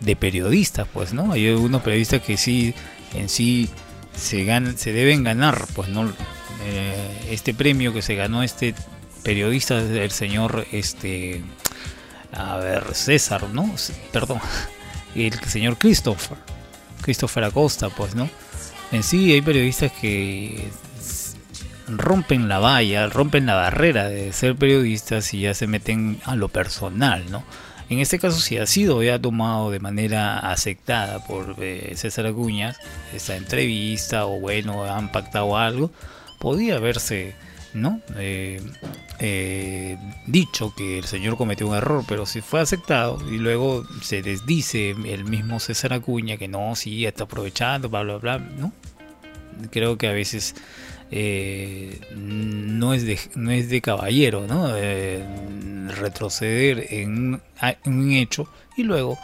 [0.00, 1.32] de periodistas, pues, ¿no?
[1.32, 2.74] Hay algunos periodistas que sí
[3.14, 3.70] en sí
[4.16, 6.12] se ganan, se deben ganar, pues, ¿no?
[6.64, 8.74] Eh, este premio que se ganó este
[9.22, 11.42] periodista el señor este
[12.32, 13.74] a ver, César, ¿no?
[14.12, 14.40] Perdón,
[15.14, 16.38] el señor Christopher,
[17.02, 18.28] Christopher Acosta, pues, ¿no?
[18.90, 20.70] En sí hay periodistas que
[21.88, 26.48] rompen la valla, rompen la barrera de ser periodistas y ya se meten a lo
[26.48, 27.44] personal, ¿no?
[27.92, 32.74] En este caso, si ha sido ya tomado de manera aceptada por eh, César Acuña
[33.14, 35.90] esta entrevista, o bueno, han pactado algo,
[36.40, 37.34] podía verse
[37.74, 38.00] ¿no?
[38.16, 38.60] Eh,
[39.18, 44.22] eh, dicho que el señor cometió un error, pero si fue aceptado y luego se
[44.22, 48.72] desdice el mismo César Acuña que no, sí, está aprovechando, bla, bla, bla, ¿no?
[49.70, 50.54] Creo que a veces
[51.12, 54.72] eh, no, es de, no es de caballero, ¿no?
[55.88, 57.40] retroceder en
[57.84, 59.18] un, hecho y luego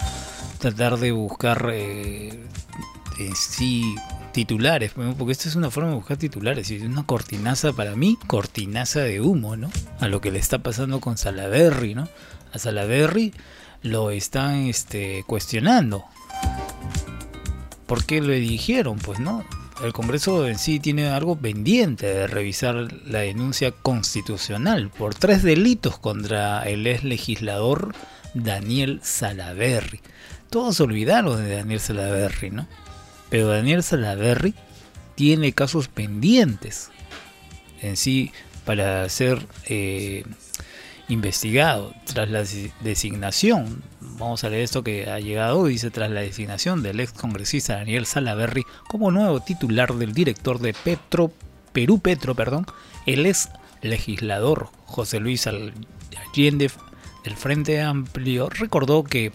[0.59, 2.47] tratar de buscar en
[3.35, 3.97] sí
[4.33, 9.01] titulares, porque esta es una forma de buscar titulares, es una cortinaza para mí, cortinaza
[9.01, 9.71] de humo, ¿no?
[9.99, 12.09] A lo que le está pasando con Salaberry, ¿no?
[12.53, 13.35] A Salaberry
[13.83, 16.05] lo están este, cuestionando.
[17.87, 18.99] ¿Por qué lo dijeron?
[18.99, 19.45] Pues no.
[19.83, 25.99] El Congreso en sí tiene algo pendiente de revisar la denuncia constitucional por tres delitos
[25.99, 27.95] contra el ex legislador
[28.35, 30.01] Daniel Salaberry.
[30.51, 32.67] Todos olvidaron de Daniel Salaberry, ¿no?
[33.31, 34.55] Pero Daniel Salaverry
[35.15, 36.91] tiene casos pendientes
[37.81, 38.33] en sí
[38.65, 39.47] para ser
[41.09, 42.45] investigado tras la
[42.81, 43.83] designación.
[44.01, 48.07] Vamos a leer esto que ha llegado, dice tras la designación del ex congresista Daniel
[48.07, 51.33] Salaverry como nuevo titular del director de Petro,
[51.73, 52.67] Perú Petro, perdón,
[53.07, 53.49] el ex
[53.81, 56.71] legislador José Luis Allende
[57.25, 59.33] del Frente Amplio recordó que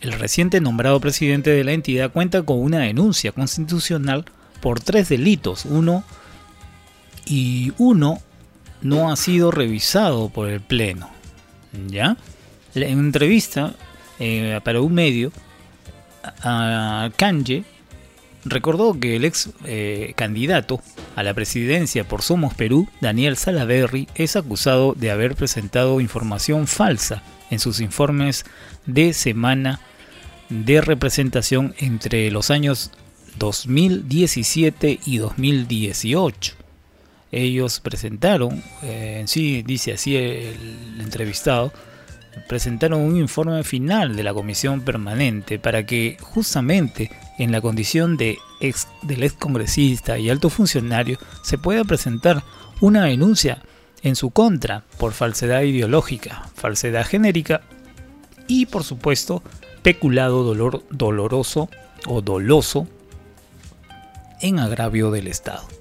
[0.00, 4.26] el reciente nombrado presidente de la entidad cuenta con una denuncia constitucional
[4.60, 5.64] por tres delitos.
[5.64, 6.04] Uno
[7.26, 8.20] y uno
[8.82, 11.08] no ha sido revisado por el Pleno.
[11.88, 12.16] ¿Ya?
[12.74, 13.74] En entrevista
[14.18, 15.32] eh, para un medio,
[16.42, 17.64] a Kanye
[18.44, 20.80] recordó que el ex eh, candidato
[21.16, 27.22] a la presidencia por Somos Perú, Daniel Salaverry, es acusado de haber presentado información falsa
[27.50, 28.44] en sus informes
[28.86, 29.80] de semana
[30.48, 32.90] de representación entre los años
[33.38, 36.57] 2017 y 2018.
[37.30, 41.72] Ellos presentaron, eh, en sí dice así el entrevistado,
[42.46, 48.38] presentaron un informe final de la comisión permanente para que justamente en la condición de
[48.60, 52.42] ex, del ex congresista y alto funcionario se pueda presentar
[52.80, 53.62] una denuncia
[54.02, 57.62] en su contra por falsedad ideológica, falsedad genérica
[58.46, 59.42] y por supuesto
[59.82, 61.68] peculado dolor, doloroso
[62.06, 62.86] o doloso
[64.40, 65.77] en agravio del Estado.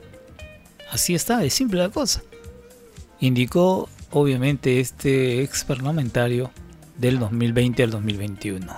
[0.91, 2.21] Así está, es simple la cosa.
[3.19, 6.51] Indicó obviamente este ex parlamentario
[6.97, 8.73] del 2020 al 2021.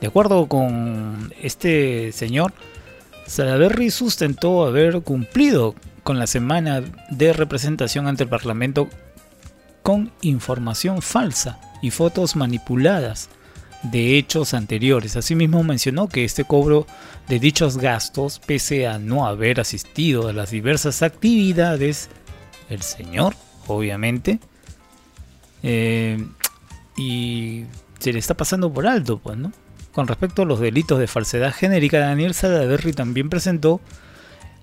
[0.00, 2.52] De acuerdo con este señor,
[3.26, 8.88] Salaverry sustentó haber cumplido con la semana de representación ante el Parlamento
[9.82, 13.28] con información falsa y fotos manipuladas
[13.82, 15.16] de hechos anteriores.
[15.16, 16.86] Asimismo mencionó que este cobro
[17.28, 22.10] de dichos gastos, pese a no haber asistido a las diversas actividades,
[22.70, 23.34] el señor,
[23.66, 24.40] obviamente,
[25.62, 26.24] eh,
[26.96, 27.64] y
[27.98, 29.52] se le está pasando por alto, pues, ¿no?
[29.92, 33.80] Con respecto a los delitos de falsedad genérica, Daniel Salaverry también presentó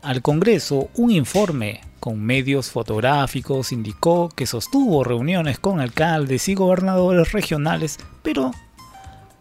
[0.02, 7.32] al Congreso un informe con medios fotográficos, indicó que sostuvo reuniones con alcaldes y gobernadores
[7.32, 8.52] regionales, pero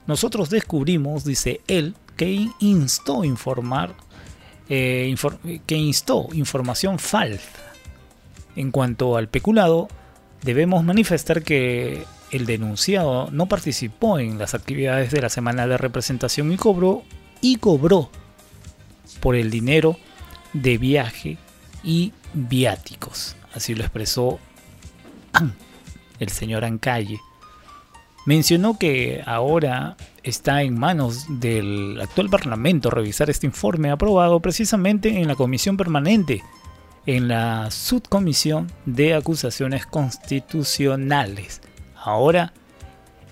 [0.06, 3.94] nosotros descubrimos, dice él, que instó informar,
[4.68, 5.14] eh,
[5.66, 7.50] que instó información falsa
[8.56, 9.88] en cuanto al peculado
[10.44, 16.52] Debemos manifestar que el denunciado no participó en las actividades de la semana de representación
[16.52, 17.02] y cobró
[17.40, 18.10] y cobró
[19.20, 19.96] por el dinero
[20.52, 21.38] de viaje
[21.82, 23.36] y viáticos.
[23.54, 24.38] Así lo expresó
[26.18, 27.18] el señor Ancalle.
[28.26, 35.28] Mencionó que ahora está en manos del actual Parlamento revisar este informe aprobado precisamente en
[35.28, 36.42] la Comisión Permanente,
[37.04, 41.60] en la Subcomisión de Acusaciones Constitucionales.
[41.96, 42.54] Ahora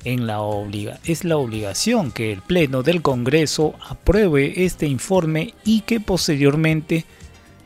[0.04, 7.06] es la obligación que el Pleno del Congreso apruebe este informe y que posteriormente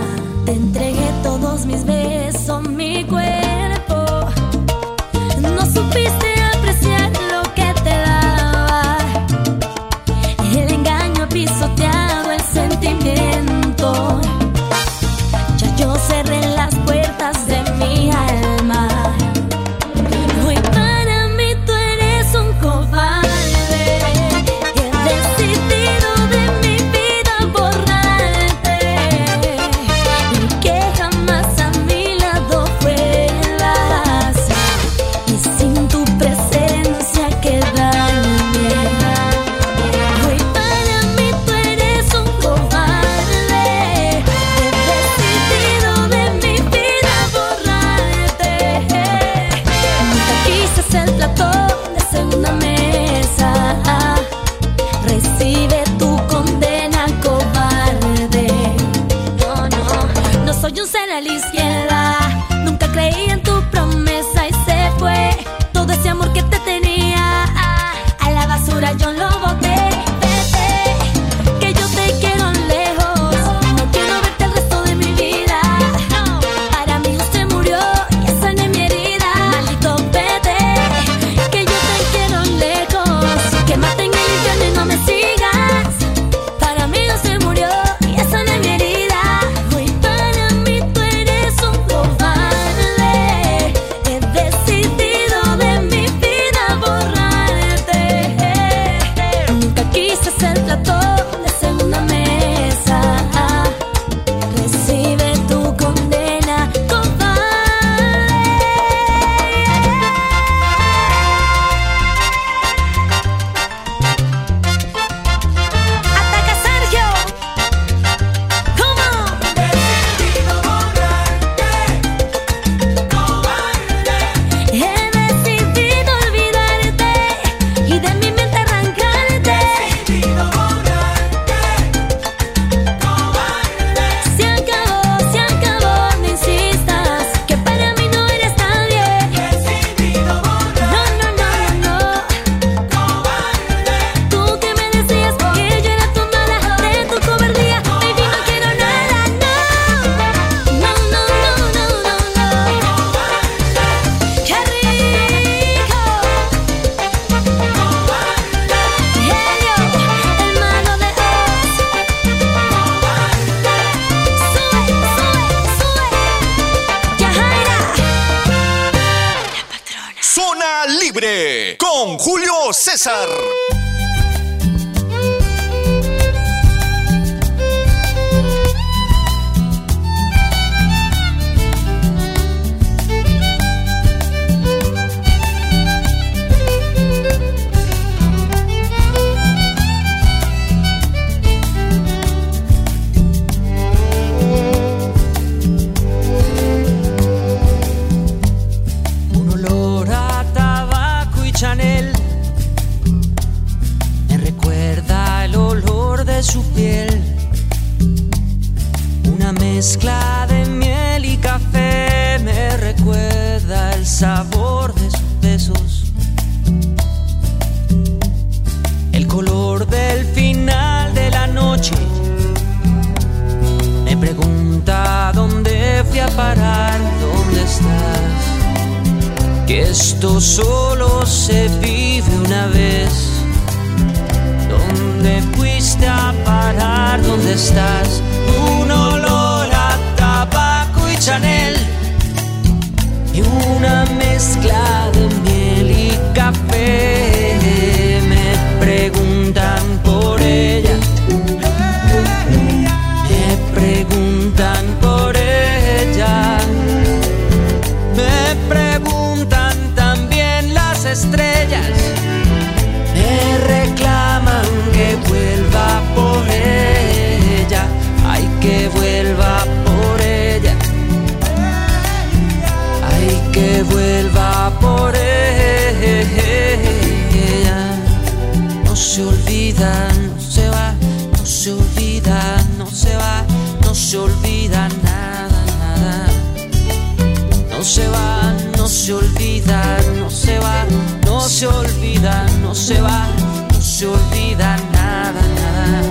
[291.66, 293.26] olvida, no se va,
[293.72, 296.02] no se olvida nada, nada.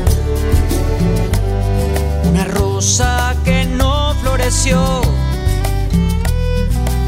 [2.29, 5.01] Una rosa que no floreció,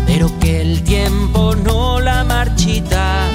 [0.06, 3.28] pero que el tiempo no la marchita.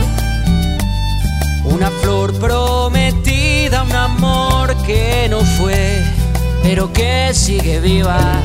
[1.64, 6.02] Una flor prometida, un amor que no fue,
[6.62, 8.42] pero que sigue viva.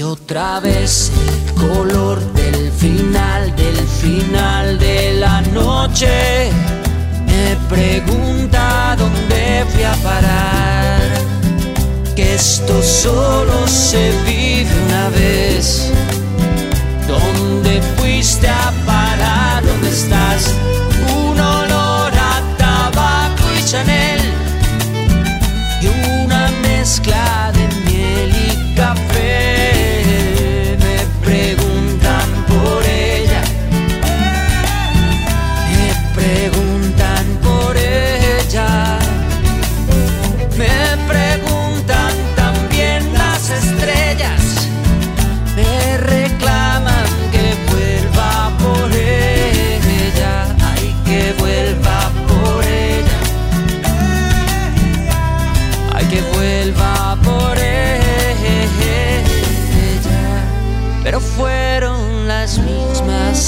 [0.00, 6.50] Y otra vez el color del final, del final de la noche.
[7.26, 11.02] Me pregunta dónde fui a parar.
[12.16, 15.92] Que esto solo se vive una vez.
[17.06, 19.62] ¿Dónde fuiste a parar?
[19.62, 20.54] ¿Dónde estás?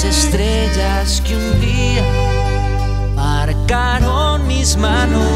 [0.03, 2.03] estrellas que un día
[3.15, 5.32] marcaron mis manos.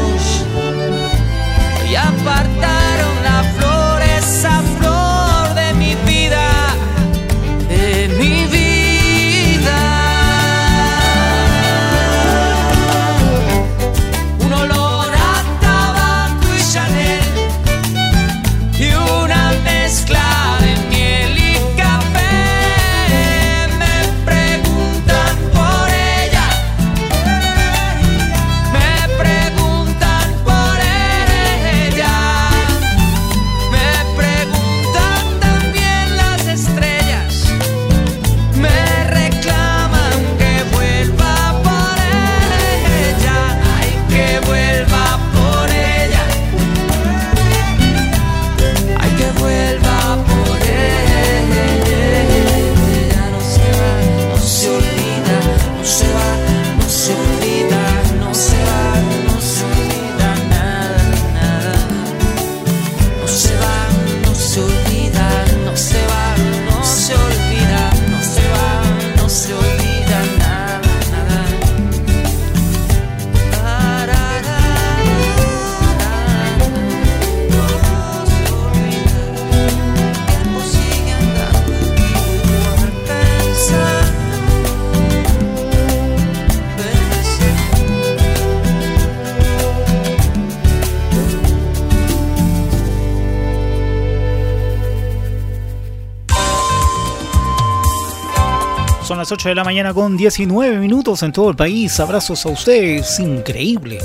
[99.28, 102.00] Las 8 de la mañana con 19 minutos en todo el país.
[102.00, 103.98] Abrazos a ustedes, increíble.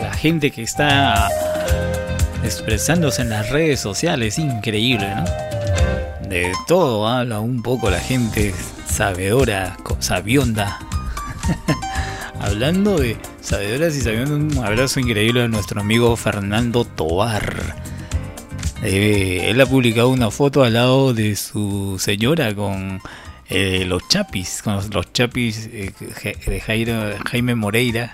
[0.00, 1.28] La gente que está
[2.44, 5.24] expresándose en las redes sociales, increíble, ¿no?
[6.28, 8.54] De todo habla un poco la gente
[8.86, 10.78] sabedora, sabionda.
[12.40, 17.74] Hablando de sabedoras y sabiondas, un abrazo increíble a nuestro amigo Fernando Tobar.
[18.84, 23.00] Eh, él ha publicado una foto al lado de su señora con
[23.50, 25.92] eh, los chapis, con los, los chapis eh,
[26.46, 28.12] de Jairo- Jaime Moreira,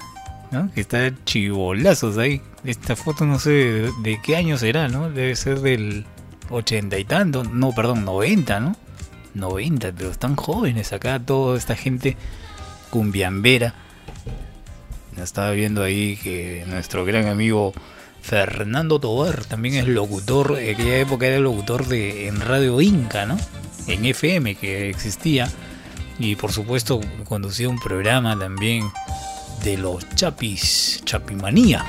[0.51, 0.71] ¿no?
[0.73, 2.41] que está chivolazos ahí.
[2.65, 5.11] Esta foto no sé de, de qué año será, ¿no?
[5.11, 6.07] Debe ser del
[6.51, 8.77] ochenta y tanto, no, perdón, 90, ¿no?
[9.35, 12.17] 90, pero están jóvenes acá, toda esta gente
[12.91, 13.75] cumbiambera.
[15.21, 17.73] Estaba viendo ahí que nuestro gran amigo
[18.23, 23.37] Fernando Tobar también es locutor, en aquella época era locutor de en Radio Inca, ¿no?
[23.87, 25.49] En FM que existía.
[26.19, 28.85] Y por supuesto conducía un programa también
[29.65, 31.85] de los Chapis, Chapimanía.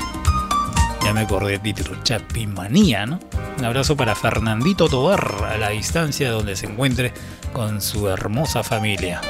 [1.04, 3.20] Ya me acordé del título, Chapimanía, ¿no?
[3.58, 7.14] Un abrazo para Fernandito Tobar a la distancia donde se encuentre
[7.54, 9.22] con su hermosa familia.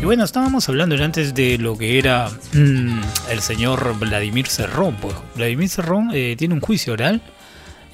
[0.00, 3.00] Y bueno, estábamos hablando antes de lo que era mm,
[3.30, 4.96] el señor Vladimir Cerrón.
[4.96, 7.20] Pues Vladimir Cerrón eh, tiene un juicio oral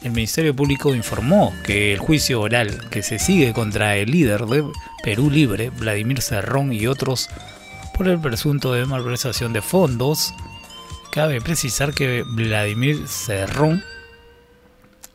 [0.03, 4.65] El Ministerio Público informó que el juicio oral que se sigue contra el líder de
[5.01, 7.29] Perú Libre, Vladimir Cerrón y otros
[7.95, 10.33] por el presunto de malversación de fondos,
[11.13, 13.81] cabe precisar que Vladimir Cerrón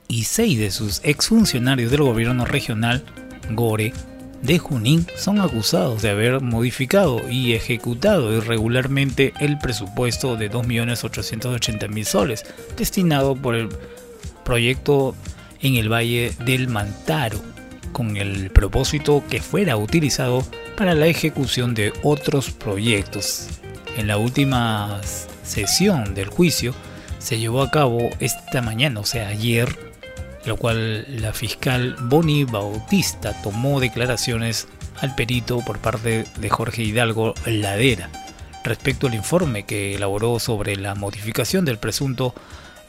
[0.09, 3.05] y seis de sus exfuncionarios del gobierno regional,
[3.51, 3.93] Gore,
[4.41, 12.47] de Junín, son acusados de haber modificado y ejecutado irregularmente el presupuesto de 2.880.000 soles
[12.77, 13.69] destinado por el
[14.49, 15.15] proyecto
[15.61, 17.39] en el Valle del Mantaro,
[17.93, 20.43] con el propósito que fuera utilizado
[20.75, 23.49] para la ejecución de otros proyectos.
[23.99, 25.03] En la última
[25.43, 26.73] sesión del juicio
[27.19, 29.93] se llevó a cabo esta mañana, o sea, ayer,
[30.47, 34.67] lo cual la fiscal Boni Bautista tomó declaraciones
[35.03, 38.09] al perito por parte de Jorge Hidalgo Ladera
[38.65, 42.35] respecto al informe que elaboró sobre la modificación del presunto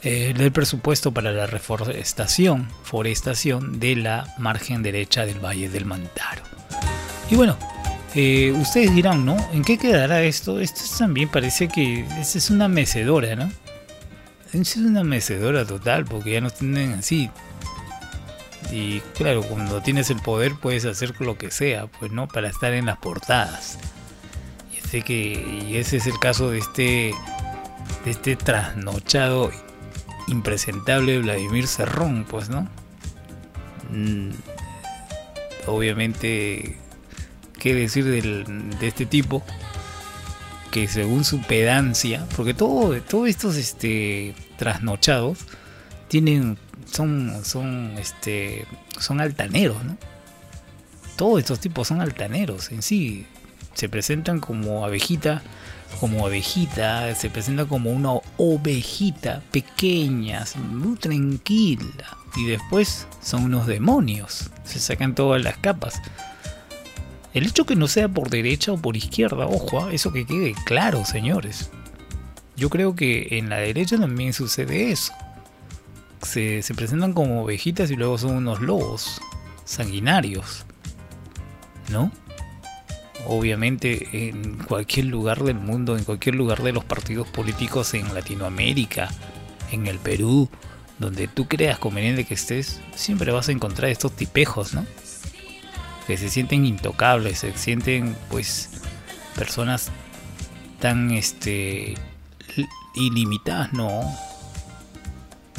[0.02, 6.42] eh, del presupuesto para la reforestación, forestación de la margen derecha del Valle del Mantaro.
[7.30, 7.56] Y bueno,
[8.14, 9.36] eh, ustedes dirán, ¿no?
[9.52, 10.58] ¿En qué quedará esto?
[10.58, 13.50] Esto también parece que es una mecedora, ¿no?
[14.52, 17.30] Es una mecedora total, porque ya nos tienen así.
[18.72, 22.72] Y claro, cuando tienes el poder puedes hacer lo que sea, pues no, para estar
[22.72, 23.78] en las portadas.
[24.72, 27.14] Y sé que y ese es el caso de este
[28.04, 29.50] de este trasnochado
[30.30, 32.68] impresentable Vladimir Cerrón, pues, ¿no?
[33.90, 34.30] Mm,
[35.66, 36.76] obviamente,
[37.58, 39.42] ¿qué decir del- de este tipo?
[40.70, 45.38] Que según su pedancia, porque todo, todos estos este, trasnochados
[46.08, 46.58] tienen,
[46.90, 48.66] son, son, este,
[48.98, 49.96] son altaneros, ¿no?
[51.16, 53.26] Todos estos tipos son altaneros en sí.
[53.74, 55.42] Se presentan como abejita,
[55.98, 62.16] como abejita, se presentan como una ovejita pequeña, muy tranquila.
[62.36, 64.50] Y después son unos demonios.
[64.64, 66.00] Se sacan todas las capas.
[67.34, 70.54] El hecho que no sea por derecha o por izquierda, ojo, ah, eso que quede
[70.64, 71.70] claro, señores.
[72.56, 75.12] Yo creo que en la derecha también sucede eso.
[76.22, 79.20] Se presentan como ovejitas y luego son unos lobos
[79.64, 80.64] sanguinarios.
[81.90, 82.12] ¿No?
[83.26, 89.08] Obviamente en cualquier lugar del mundo, en cualquier lugar de los partidos políticos en Latinoamérica,
[89.70, 90.48] en el Perú,
[90.98, 94.84] donde tú creas conveniente que estés, siempre vas a encontrar estos tipejos, ¿no?
[96.06, 98.70] Que se sienten intocables, se sienten pues
[99.36, 99.90] personas
[100.80, 101.94] tan este
[102.56, 104.02] li- ilimitadas, no.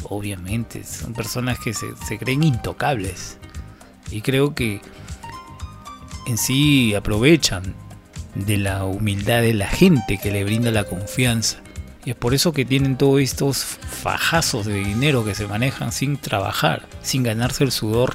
[0.04, 3.38] Obviamente, son personas que se, se creen intocables.
[4.10, 4.80] Y creo que
[6.32, 7.74] en sí aprovechan
[8.34, 11.58] de la humildad de la gente que le brinda la confianza.
[12.06, 16.16] Y es por eso que tienen todos estos fajazos de dinero que se manejan sin
[16.16, 18.14] trabajar, sin ganarse el sudor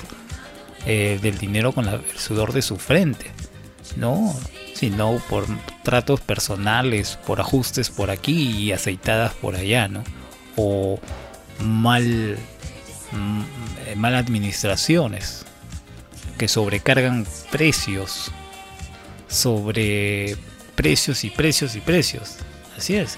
[0.88, 3.28] eh, del dinero con el sudor de su frente.
[3.96, 4.36] No,
[4.74, 5.46] sino por
[5.84, 10.04] tratos personales, por ajustes por aquí y aceitadas por allá, ¿no?
[10.56, 11.00] O
[11.64, 12.38] mal,
[13.12, 13.42] mm,
[13.86, 15.47] eh, mal administraciones
[16.38, 18.32] que sobrecargan precios
[19.28, 20.38] sobre
[20.76, 22.38] precios y precios y precios.
[22.78, 23.18] Así es.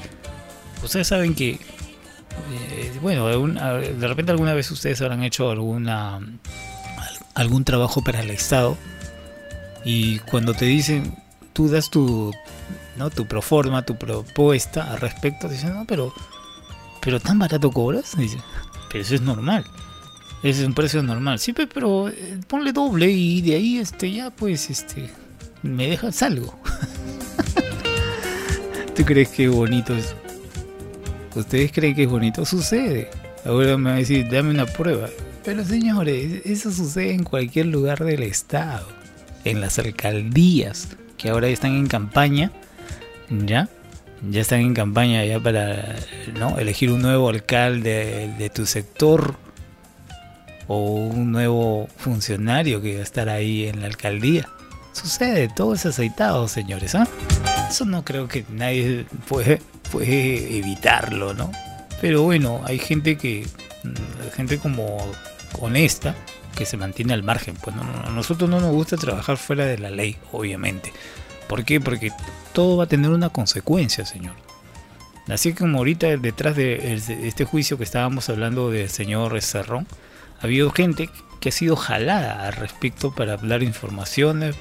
[0.84, 6.34] Ustedes saben que, eh, bueno, de repente alguna vez ustedes habrán hecho alguna al-
[7.36, 8.78] algún trabajo para el Estado
[9.84, 11.16] y cuando te dicen,
[11.54, 12.32] tú das tu,
[12.96, 13.10] ¿no?
[13.10, 16.14] tu proforma, tu propuesta al respecto, dicen, no, pero,
[17.02, 18.38] pero tan barato cobras, dice,
[18.90, 19.66] pero eso es normal.
[20.44, 21.40] Ese es un precio normal.
[21.40, 25.10] Sí, pe- pero eh, ponle doble y de ahí este ya pues este
[25.64, 26.58] me dejas algo.
[28.96, 30.16] ¿Tú crees que es bonito eso?
[31.36, 32.46] ¿Ustedes creen que es bonito?
[32.46, 33.10] Sucede.
[33.46, 35.08] Ahora me va a decir, dame una prueba.
[35.46, 38.88] Pero señores, eso sucede en cualquier lugar del estado.
[39.46, 42.52] En las alcaldías, que ahora están en campaña,
[43.30, 43.70] ¿ya?
[44.30, 45.96] Ya están en campaña ya para
[46.38, 46.60] ¿no?
[46.60, 49.38] elegir un nuevo alcalde de tu sector
[50.70, 54.48] o un nuevo funcionario que va a estar ahí en la alcaldía.
[54.94, 57.08] Sucede, todo es aceitado, señores, ¿ah?
[57.68, 61.52] Eso no creo que nadie puede, puede evitarlo, ¿no?
[62.02, 63.48] Pero bueno, hay gente que,
[63.84, 65.12] mm, gente como
[65.60, 66.16] honesta,
[66.56, 67.56] que se mantiene al margen.
[67.56, 70.94] Pues a nosotros no nos gusta trabajar fuera de la ley, obviamente.
[71.48, 71.82] ¿Por qué?
[71.82, 72.12] Porque
[72.54, 74.36] todo va a tener una consecuencia, señor.
[75.28, 76.94] Así como ahorita detrás de
[77.24, 79.88] este juicio que estábamos hablando del señor Cerrón,
[80.40, 81.10] ha habido gente
[81.40, 84.56] que ha sido jalada al respecto para hablar informaciones,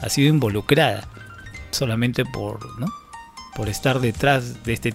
[0.00, 1.06] ha sido involucrada
[1.70, 2.60] solamente por,
[3.54, 4.94] por estar detrás de este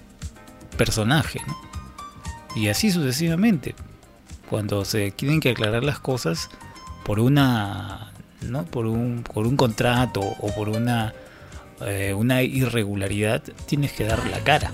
[0.76, 1.40] personaje.
[2.54, 3.74] Y así sucesivamente.
[4.48, 6.50] Cuando se tienen que aclarar las cosas
[7.04, 8.64] por una, ¿no?
[8.64, 11.14] por un, por un contrato o por una,
[11.82, 14.72] eh, una irregularidad, tienes que dar la cara.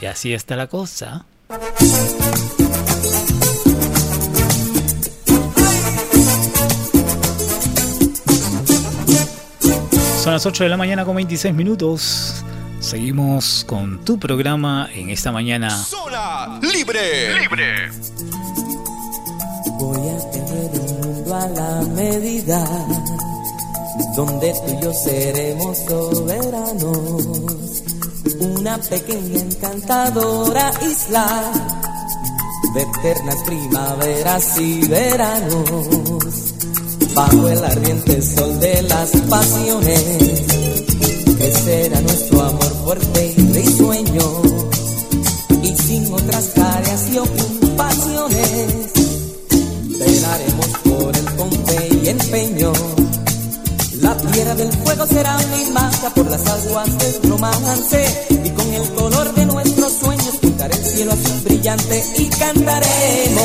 [0.00, 1.26] Y así está la cosa.
[10.24, 12.42] Son las 8 de la mañana con 26 minutos.
[12.80, 15.68] Seguimos con tu programa en esta mañana.
[15.68, 17.38] Zona libre.
[17.40, 17.90] Libre.
[19.78, 22.64] Voy a tener un mundo a la medida
[24.16, 27.82] donde tú y yo seremos soberanos.
[28.40, 31.52] Una pequeña encantadora isla
[32.74, 36.44] de eternas primaveras y veranos.
[37.14, 40.02] Bajo el ardiente sol de las pasiones,
[41.38, 44.42] que será nuestro amor fuerte y risueño.
[45.62, 48.92] Y sin otras tareas y ocupaciones,
[49.96, 52.72] velaremos por el confe y empeño.
[54.00, 58.90] La tierra del fuego será mi marca por las aguas del romance y con el
[58.90, 63.44] color de nuestros sueños pintaré el cielo azul brillante y cantaremos.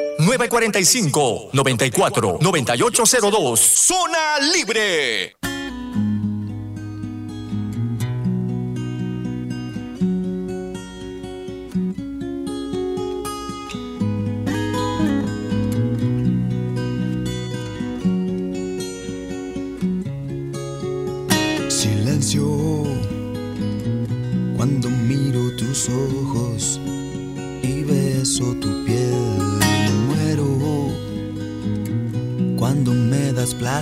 [0.21, 3.55] 945 94 9802.
[3.87, 5.40] Zona Libre.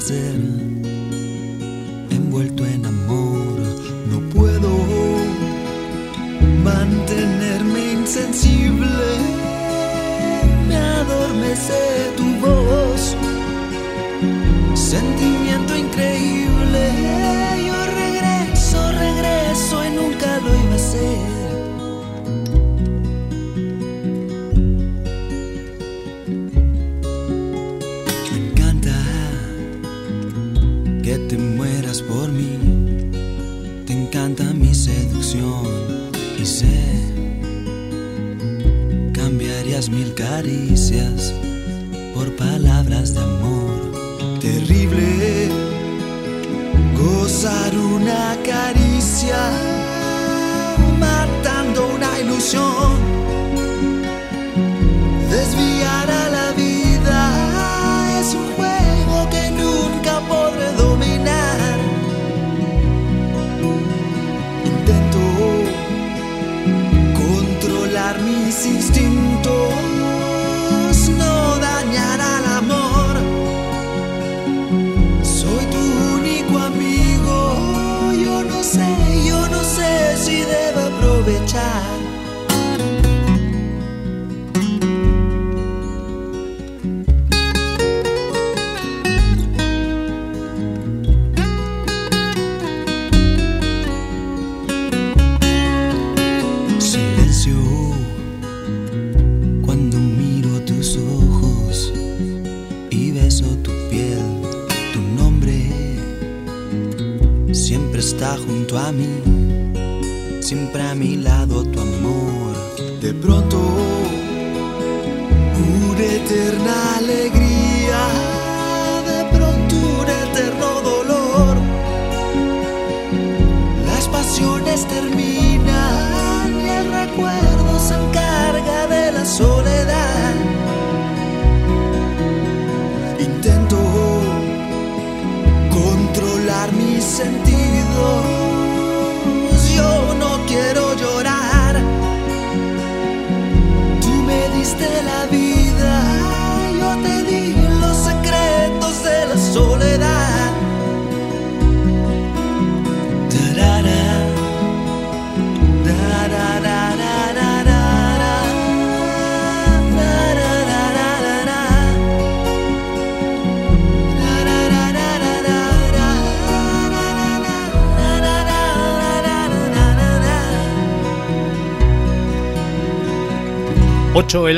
[0.10, 0.59] Das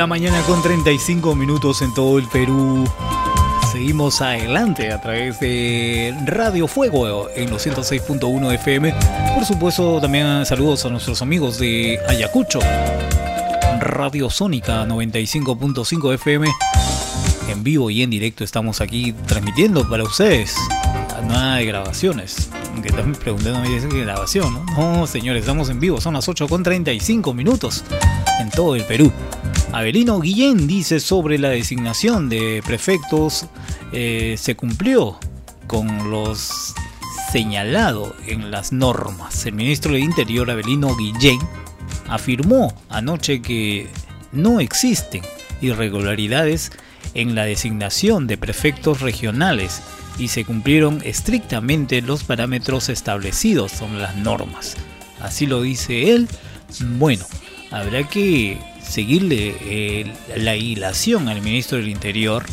[0.02, 2.90] la mañana con 35 minutos en todo el Perú.
[3.72, 8.96] Seguimos adelante a través de Radio Fuego en los 106.1 FM.
[9.36, 12.62] Por supuesto, también saludos a nuestros amigos de Ayacucho.
[13.80, 16.48] Radio Sónica 95.5 FM.
[17.50, 20.56] En vivo y en directo estamos aquí transmitiendo para ustedes.
[21.28, 22.50] Nada de grabaciones.
[22.74, 24.66] Aunque también preguntando dice que grabación, ¿no?
[24.98, 26.02] No, señores, estamos en vivo.
[26.02, 27.84] Son las 8 con 35 minutos
[28.40, 29.12] en todo el Perú.
[29.74, 33.46] Abelino Guillén dice sobre la designación de prefectos
[33.94, 35.18] eh, se cumplió
[35.68, 36.74] con los
[37.32, 39.46] señalado en las normas.
[39.46, 41.40] El ministro de Interior Abelino Guillén
[42.10, 43.88] afirmó anoche que
[44.34, 45.22] no existen
[45.62, 46.72] irregularidades
[47.14, 49.82] en la designación de prefectos regionales
[50.18, 54.76] y se cumplieron estrictamente los parámetros establecidos en las normas.
[55.22, 56.28] Así lo dice él.
[56.98, 57.26] Bueno,
[57.72, 58.58] habrá que
[58.92, 62.44] seguirle eh, la hilación al ministro del Interior,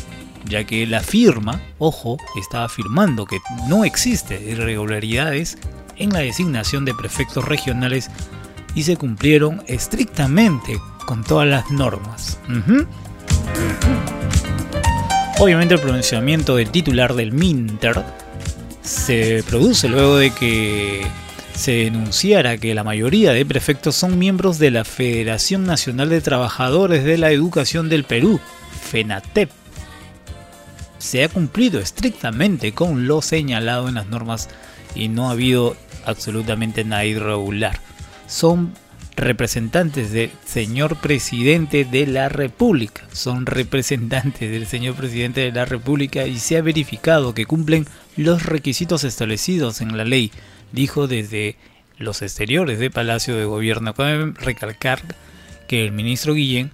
[0.45, 5.57] ya que la firma, ojo, está afirmando que no existe irregularidades
[5.97, 8.09] en la designación de prefectos regionales
[8.73, 12.39] y se cumplieron estrictamente con todas las normas.
[15.39, 18.01] Obviamente el pronunciamiento del titular del Minter
[18.81, 21.05] se produce luego de que
[21.53, 27.03] se denunciara que la mayoría de prefectos son miembros de la Federación Nacional de Trabajadores
[27.03, 28.39] de la Educación del Perú,
[28.89, 29.49] FENATEP.
[30.97, 34.49] Se ha cumplido estrictamente con lo señalado en las normas
[34.95, 37.79] y no ha habido absolutamente nada irregular.
[38.27, 38.73] Son
[39.19, 43.03] representantes del señor presidente de la República.
[43.11, 47.85] Son representantes del señor presidente de la República y se ha verificado que cumplen
[48.15, 50.31] los requisitos establecidos en la ley,
[50.71, 51.55] dijo desde
[51.97, 53.93] los exteriores de Palacio de Gobierno.
[53.93, 55.01] Cabe recalcar
[55.67, 56.71] que el ministro Guillén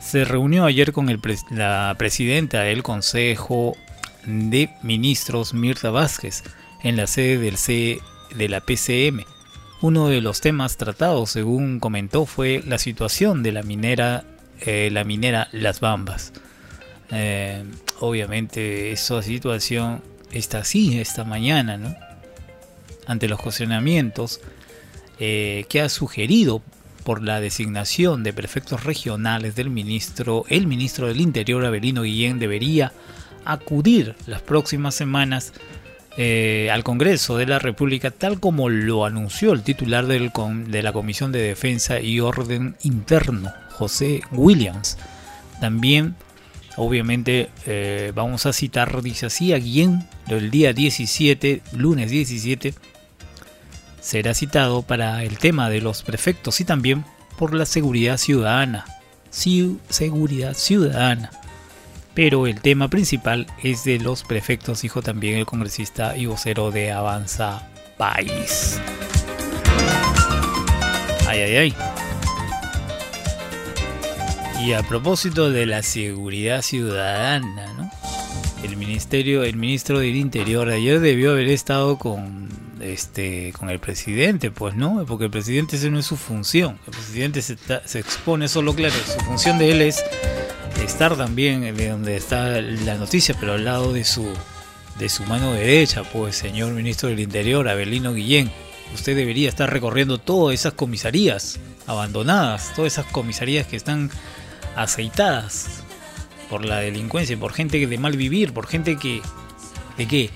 [0.00, 1.20] se reunió ayer con el
[1.50, 3.76] la presidenta del Consejo
[4.24, 6.44] de Ministros, Mirta Vázquez,
[6.82, 7.98] en la sede del C
[8.34, 9.24] de la PCM.
[9.80, 14.24] Uno de los temas tratados, según comentó, fue la situación de la minera,
[14.60, 16.32] eh, la minera Las Bambas.
[17.10, 17.64] Eh,
[18.00, 20.02] obviamente esa situación
[20.32, 22.05] está así esta mañana, ¿no?
[23.06, 24.40] Ante los cuestionamientos
[25.18, 26.62] eh, que ha sugerido
[27.04, 32.92] por la designación de prefectos regionales del ministro, el ministro del Interior, Abelino Guillén, debería
[33.44, 35.52] acudir las próximas semanas
[36.18, 40.32] eh, al Congreso de la República, tal como lo anunció el titular del
[40.66, 44.98] de la Comisión de Defensa y Orden Interno, José Williams.
[45.60, 46.16] También,
[46.76, 52.74] obviamente, eh, vamos a citar, dice así, a Guillén, el día 17, lunes 17,
[54.06, 57.04] será citado para el tema de los prefectos y también
[57.36, 58.84] por la seguridad ciudadana.
[59.32, 61.30] Ciu- seguridad ciudadana.
[62.14, 66.92] Pero el tema principal es de los prefectos, dijo también el congresista y vocero de
[66.92, 67.68] Avanza
[67.98, 68.80] País.
[71.26, 71.74] Ay, ay, ay.
[74.64, 77.90] Y a propósito de la seguridad ciudadana, ¿no?
[78.62, 82.46] El ministerio, el ministro del Interior ayer debió haber estado con
[82.80, 86.78] este con el presidente, pues no, porque el presidente esa no es su función.
[86.86, 87.54] El presidente se,
[87.98, 90.04] expone solo, claro, su función de él es
[90.84, 94.26] estar también de donde está la noticia, pero al lado de su
[94.98, 98.50] de su mano derecha, pues señor ministro del Interior, Abelino Guillén.
[98.94, 104.10] Usted debería estar recorriendo todas esas comisarías abandonadas, todas esas comisarías que están
[104.74, 105.82] aceitadas
[106.48, 109.20] por la delincuencia, por gente de mal vivir, por gente que
[109.98, 110.30] de qué,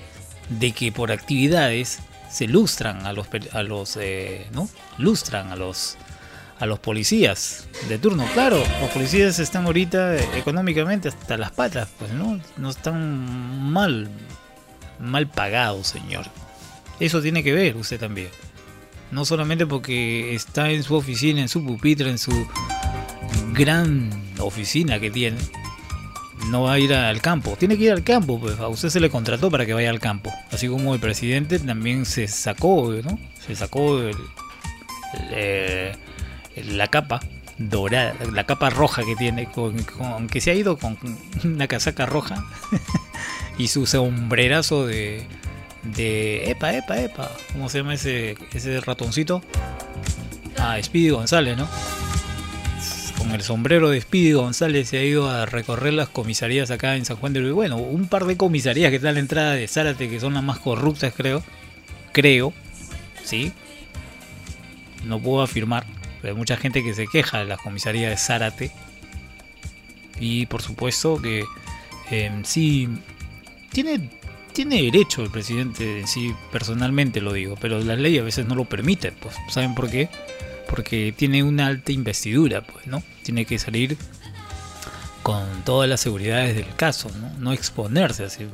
[0.49, 2.01] de que por actividades
[2.31, 5.97] se lustran a los a los eh, no lustran a los
[6.61, 8.27] a los policías de turno.
[8.35, 14.11] Claro, los policías están ahorita eh, económicamente hasta las patas, pues no, no están mal,
[14.99, 16.27] mal pagados, señor.
[17.01, 18.29] Eso tiene que ver usted también.
[19.11, 22.47] No solamente porque está en su oficina, en su pupitre, en su
[23.53, 25.39] gran oficina que tiene,
[26.49, 27.57] no va a ir al campo.
[27.59, 30.01] Tiene que ir al campo, pues a usted se le contrató para que vaya al
[30.01, 30.33] campo.
[30.51, 33.19] Así como el presidente también se sacó, ¿no?
[33.47, 34.17] Se sacó el-
[35.33, 35.97] el-
[36.79, 37.21] la capa
[37.59, 40.97] dorada, la capa roja que tiene, con, con- que se ha ido con
[41.45, 42.45] una casaca roja
[43.59, 45.27] y su sombrerazo de,
[45.83, 49.43] de epa, epa, epa, ¿cómo se llama ese, ese ratoncito?
[50.59, 51.69] Ah, Speedy González, ¿no?
[53.21, 57.05] Con el sombrero de Speedy González se ha ido a recorrer las comisarías acá en
[57.05, 57.55] San Juan del Río.
[57.55, 60.43] Bueno, un par de comisarías que están a la entrada de Zárate que son las
[60.43, 61.43] más corruptas, creo.
[62.13, 62.55] Creo,
[63.23, 63.53] ¿sí?
[65.05, 65.85] No puedo afirmar,
[66.23, 68.73] pero hay mucha gente que se queja de las comisarías de Zárate.
[70.19, 71.45] Y por supuesto que
[72.11, 72.89] eh, sí
[73.71, 74.09] tiene,
[74.55, 78.55] tiene derecho el presidente en sí, personalmente lo digo, pero la ley a veces no
[78.55, 79.13] lo permite.
[79.13, 80.09] Pues, ¿Saben por qué?
[80.71, 83.03] Porque tiene una alta investidura, pues, ¿no?
[83.25, 83.97] Tiene que salir
[85.23, 87.31] con todas las seguridades del caso, ¿no?
[87.39, 88.47] No exponerse así.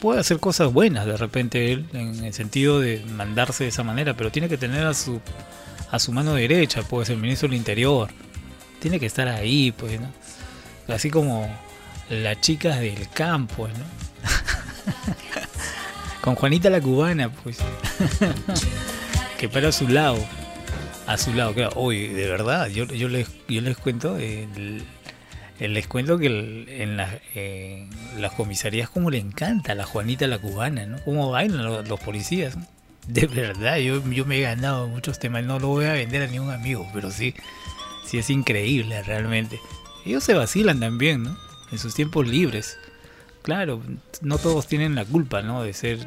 [0.00, 4.14] Puede hacer cosas buenas de repente él, en el sentido de mandarse de esa manera,
[4.14, 5.20] pero tiene que tener a su
[5.90, 8.08] a su mano derecha, pues el ministro del Interior.
[8.80, 10.12] Tiene que estar ahí, pues, ¿no?
[10.92, 11.48] Así como
[12.10, 13.74] las chicas del campo, ¿no?
[16.20, 17.58] Con Juanita la cubana, pues.
[19.38, 20.18] que para a su lado.
[21.08, 21.72] A su lado, claro.
[21.76, 24.16] Hoy, de verdad, yo, yo, les, yo les cuento.
[24.18, 24.82] el-
[25.60, 26.26] les cuento que
[26.82, 30.98] en, las- en las comisarías, como le encanta a la Juanita la cubana, ¿no?
[31.04, 32.56] Cómo bailan los, policías.
[33.08, 35.42] De verdad, yo, yo me he ganado muchos temas.
[35.44, 37.34] No lo voy a vender a ningún amigo, pero sí.
[38.06, 39.58] Sí, es increíble realmente.
[40.06, 41.36] Ellos se vacilan también, ¿no?
[41.72, 42.78] En sus tiempos libres.
[43.42, 43.82] Claro,
[44.20, 45.62] no todos tienen la culpa, ¿no?
[45.62, 46.06] De ser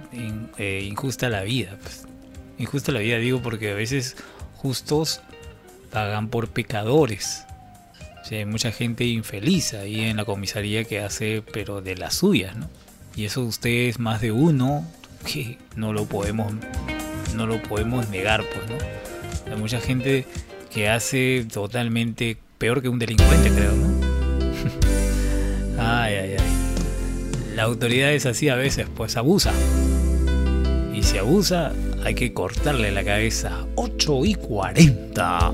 [0.57, 1.77] eh, injusta la vida.
[1.81, 2.05] pues.
[2.57, 4.15] Injusta la vida digo porque a veces
[4.61, 5.21] justos
[5.91, 7.45] pagan por pecadores.
[8.29, 12.69] Hay mucha gente infeliz ahí en la comisaría que hace, pero de las suyas, ¿no?
[13.13, 14.85] Y eso ustedes más de uno
[15.25, 16.53] que no lo podemos,
[17.35, 19.51] no lo podemos negar, pues, ¿no?
[19.51, 20.25] Hay mucha gente
[20.73, 23.87] que hace totalmente peor que un delincuente, creo, ¿no?
[25.77, 27.55] ay, ay, ay.
[27.55, 29.51] La autoridad es así a veces, pues abusa.
[30.93, 31.73] Y si abusa,
[32.03, 33.65] hay que cortarle la cabeza.
[33.75, 35.51] 8 y 40.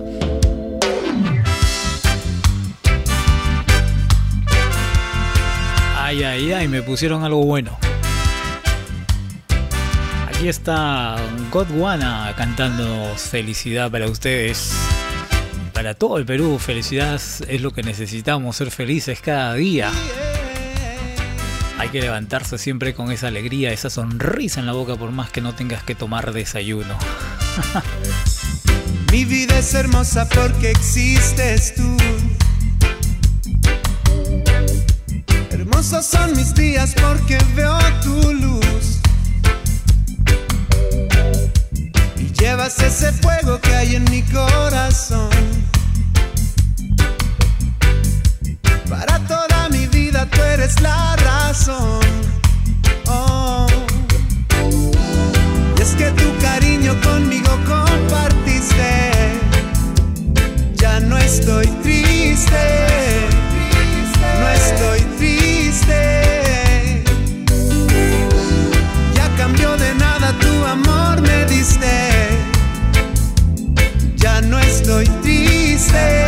[5.95, 7.77] Ay, ay, ay, me pusieron algo bueno.
[10.27, 11.17] Aquí está
[11.51, 14.73] Godwana cantando Felicidad para ustedes.
[15.73, 19.91] Para todo el Perú, felicidad es lo que necesitamos, ser felices cada día.
[21.79, 25.41] Hay que levantarse siempre con esa alegría, esa sonrisa en la boca por más que
[25.41, 26.97] no tengas que tomar desayuno.
[29.11, 31.97] Mi vida es hermosa porque existes tú.
[35.51, 38.99] Hermosos son mis días porque veo tu luz.
[42.17, 45.29] Y llevas ese fuego que hay en mi corazón.
[50.27, 52.01] Tú eres la razón.
[53.07, 53.67] Oh.
[55.77, 59.11] Y es que tu cariño conmigo compartiste.
[60.75, 62.65] Ya no estoy triste.
[64.39, 67.03] No estoy triste.
[69.13, 72.39] Ya cambió de nada tu amor me diste.
[74.15, 76.26] Ya no estoy triste.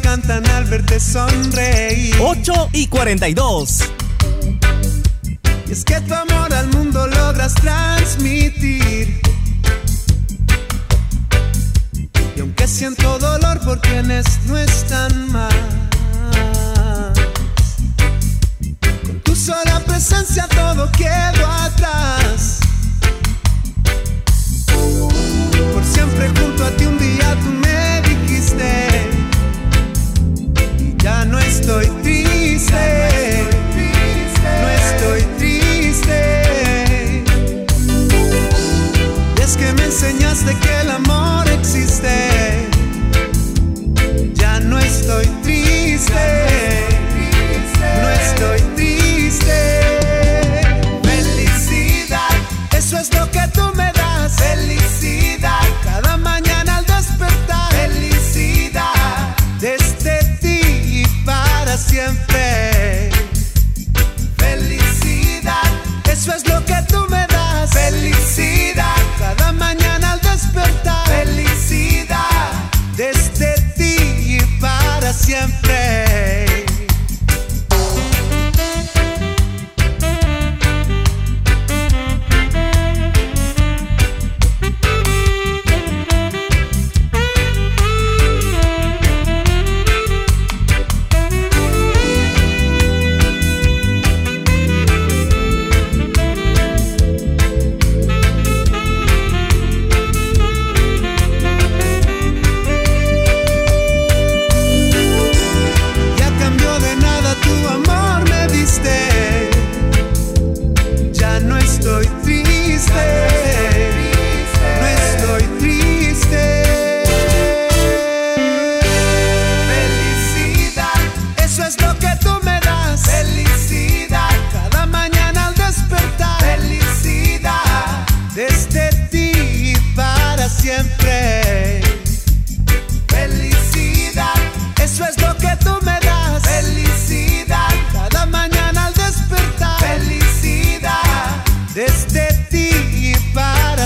[0.00, 2.14] Cantan al verte sonreír.
[2.20, 3.80] 8 y 42.
[5.68, 9.20] Y es que tu amor al mundo logras transmitir.
[12.36, 15.54] Y aunque siento dolor por quienes no están más,
[19.06, 21.35] con tu sola presencia todo quedó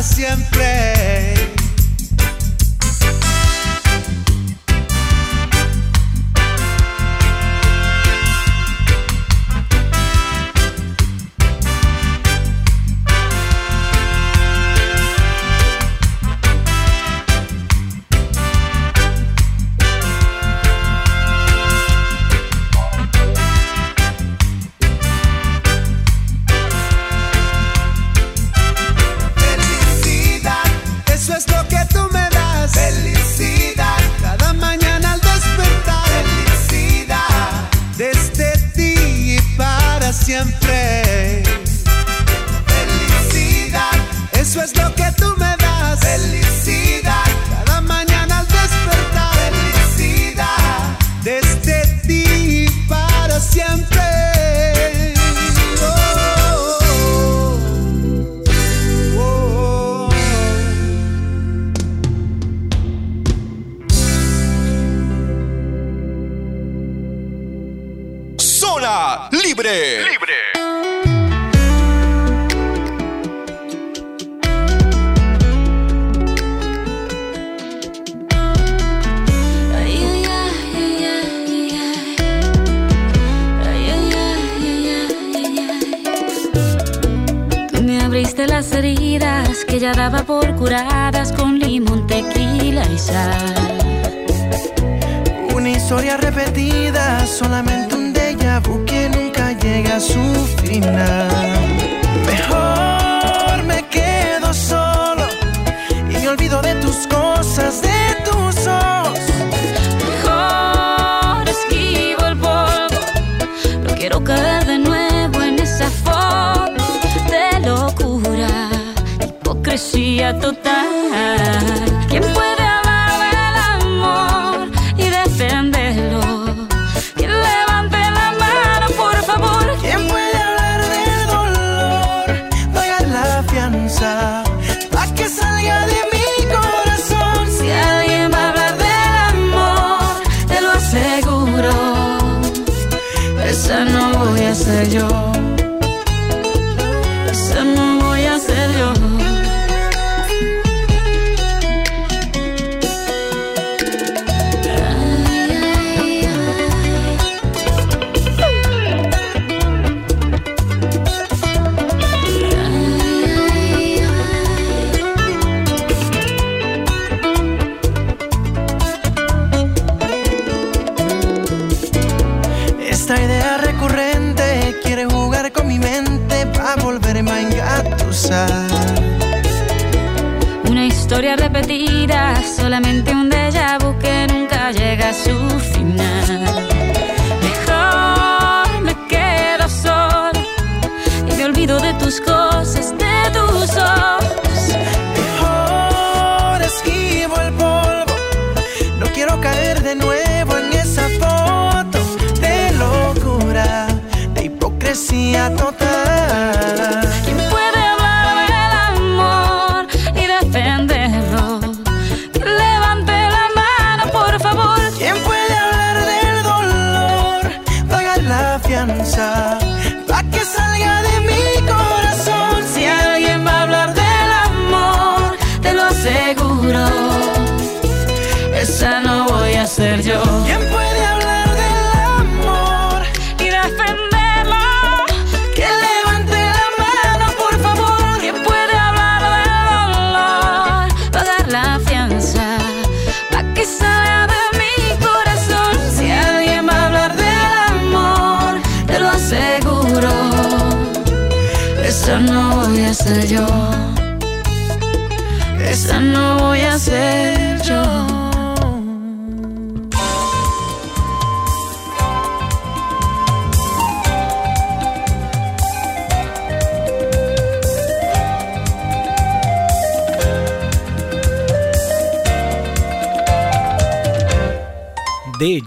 [0.03, 1.60] siempre.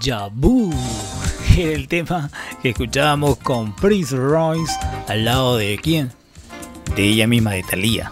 [0.04, 0.30] Deja.
[1.58, 2.30] El tema
[2.62, 4.74] que escuchábamos con Prince Royce
[5.08, 6.12] al lado de quién?
[6.96, 8.12] De ella misma, de Thalía.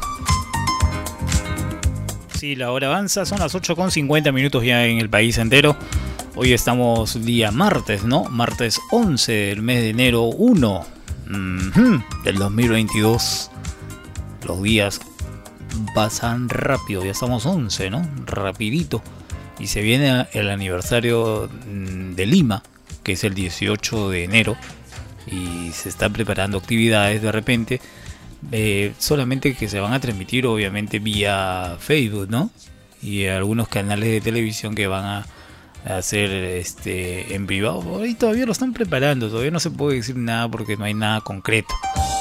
[2.33, 5.75] Sí, la hora avanza, son las 8 con 50 minutos ya en el país entero.
[6.35, 8.23] Hoy estamos día martes, ¿no?
[8.23, 10.85] Martes 11 del mes de enero 1
[11.29, 13.51] ujú, del 2022.
[14.47, 15.01] Los días
[15.93, 18.07] pasan rápido, ya estamos 11, ¿no?
[18.27, 19.01] Rapidito.
[19.61, 22.63] Y se viene el aniversario mm, de Lima,
[23.03, 24.57] que es el 18 de enero.
[25.27, 27.81] Y se están preparando actividades de repente.
[28.51, 32.49] eh, solamente que se van a transmitir obviamente vía Facebook, ¿no?
[33.03, 35.25] Y algunos canales de televisión que van a
[35.97, 38.01] hacer este en privado.
[38.01, 41.21] Ahí todavía lo están preparando, todavía no se puede decir nada porque no hay nada
[41.21, 41.73] concreto.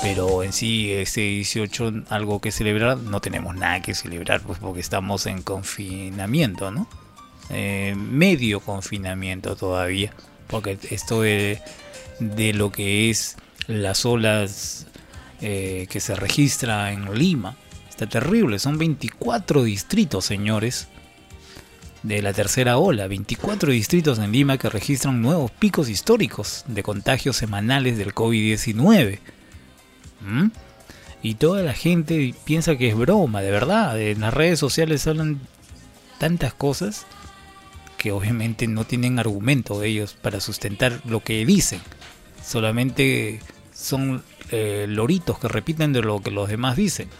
[0.02, 4.80] Pero en sí, este 18, algo que celebrar, no tenemos nada que celebrar, pues porque
[4.80, 6.86] estamos en confinamiento, ¿no?
[7.52, 10.12] Eh, medio confinamiento todavía,
[10.46, 11.60] porque esto de,
[12.20, 13.36] de lo que es
[13.66, 14.86] las olas
[15.40, 17.56] eh, que se registra en Lima
[17.88, 18.58] está terrible.
[18.58, 20.88] Son 24 distritos, señores,
[22.02, 23.06] de la tercera ola.
[23.06, 29.18] 24 distritos en Lima que registran nuevos picos históricos de contagios semanales del COVID-19.
[30.20, 30.48] ¿Mm?
[31.22, 34.00] Y toda la gente piensa que es broma, de verdad.
[34.00, 35.40] En las redes sociales hablan
[36.18, 37.06] tantas cosas
[38.00, 41.82] que obviamente no tienen argumento ellos para sustentar lo que dicen.
[42.42, 43.40] solamente
[43.74, 47.10] son eh, loritos que repiten de lo que los demás dicen,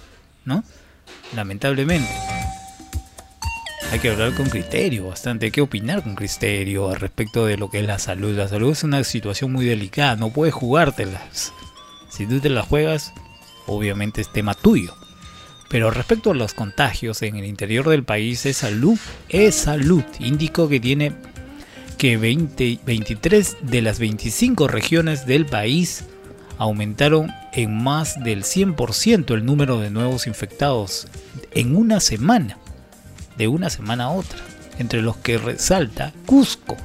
[0.46, 0.64] ¿no?
[1.36, 2.08] Lamentablemente.
[3.92, 7.68] Hay que hablar con criterio, bastante, hay que opinar con criterio al respecto de lo
[7.68, 8.34] que es la salud.
[8.34, 11.52] La salud es una situación muy delicada, no puedes jugártelas.
[12.08, 13.12] Si tú te las juegas,
[13.66, 14.94] obviamente es tema tuyo.
[15.70, 18.98] Pero respecto a los contagios en el interior del país, es salud,
[19.28, 20.02] es salud.
[20.18, 21.12] Indico que tiene
[21.96, 26.06] que 20, 23 de las 25 regiones del país
[26.58, 31.06] aumentaron en más del 100% el número de nuevos infectados
[31.52, 32.58] en una semana,
[33.38, 34.40] de una semana a otra,
[34.80, 36.76] entre los que resalta Cusco,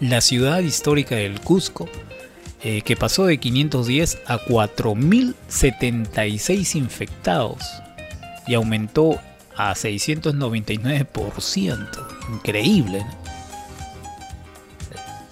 [0.00, 1.90] la ciudad histórica del Cusco,
[2.62, 7.62] eh, que pasó de 510 a 4.076 infectados
[8.46, 9.20] y aumentó
[9.56, 11.88] a 699%.
[12.32, 13.26] Increíble, ¿no?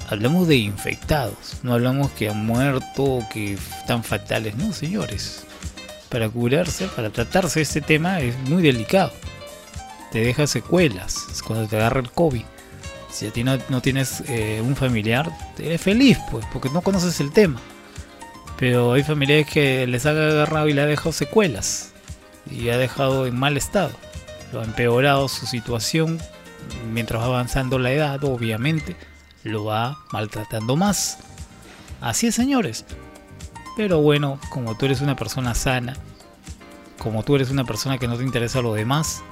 [0.08, 5.46] Hablamos de infectados, no hablamos que han muerto, que están fatales, no, señores.
[6.10, 9.12] Para curarse, para tratarse este tema es muy delicado.
[10.12, 12.44] Te deja secuelas cuando te agarra el COVID.
[13.14, 17.30] Si a ti no, tienes eh, un familiar, eres feliz, pues, porque no conoces el
[17.30, 17.60] tema.
[18.58, 21.92] Pero hay familiares que les ha agarrado y le ha dejado secuelas.
[22.50, 23.92] Y ha dejado en mal estado.
[24.52, 26.18] Lo ha empeorado su situación
[26.92, 28.96] mientras va avanzando la edad, obviamente
[29.44, 31.18] lo va maltratando más.
[32.00, 32.84] Así es, señores.
[33.76, 35.94] Pero bueno, como tú eres una persona sana,
[36.98, 39.22] como tú eres una persona que no te interesa lo demás,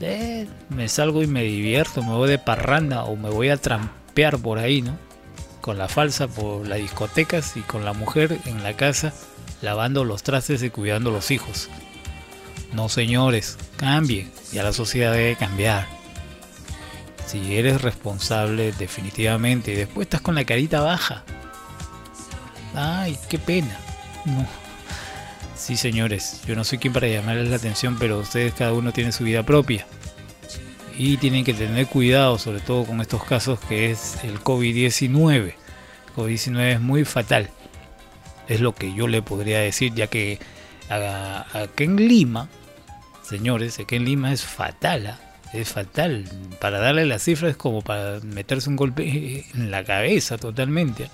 [0.00, 4.38] eh, me salgo y me divierto, me voy de parranda o me voy a trampear
[4.38, 4.96] por ahí, ¿no?
[5.60, 9.12] Con la falsa por las discotecas y con la mujer en la casa
[9.62, 11.68] lavando los trastes y cuidando los hijos.
[12.72, 14.28] No, señores, cambie.
[14.52, 15.96] Ya la sociedad debe cambiar
[17.26, 21.24] si eres responsable definitivamente y después estás con la carita baja.
[22.74, 23.76] Ay, qué pena.
[24.24, 24.65] No.
[25.56, 29.12] Sí, señores, yo no soy quien para llamarles la atención, pero ustedes cada uno tiene
[29.12, 29.86] su vida propia.
[30.98, 35.54] Y tienen que tener cuidado, sobre todo con estos casos que es el COVID-19.
[36.14, 37.50] COVID-19 es muy fatal.
[38.48, 40.38] Es lo que yo le podría decir, ya que
[40.88, 42.48] aquí en Lima,
[43.22, 45.06] señores, aquí en Lima es fatal.
[45.06, 45.20] ¿ah?
[45.52, 46.24] es fatal.
[46.60, 51.10] Para darle las cifras es como para meterse un golpe en la cabeza totalmente.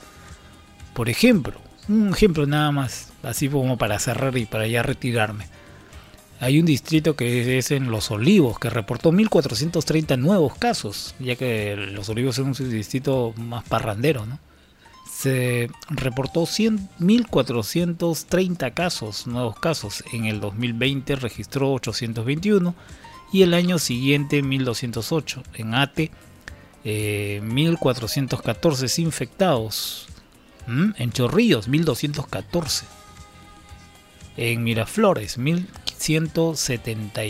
[0.95, 5.47] Por ejemplo, un ejemplo nada más, así como para cerrar y para ya retirarme.
[6.41, 11.77] Hay un distrito que es en Los Olivos que reportó 1.430 nuevos casos, ya que
[11.77, 14.41] Los Olivos es un distrito más parrandero, ¿no?
[15.09, 20.03] Se reportó 1.430 casos, nuevos casos.
[20.13, 22.75] En el 2020 registró 821
[23.33, 25.45] y el año siguiente 1208.
[25.55, 26.11] En Ate,
[26.83, 30.09] 1414 eh, infectados.
[30.67, 33.02] En Chorrillos, 1214.
[34.37, 37.23] En Miraflores, 1170,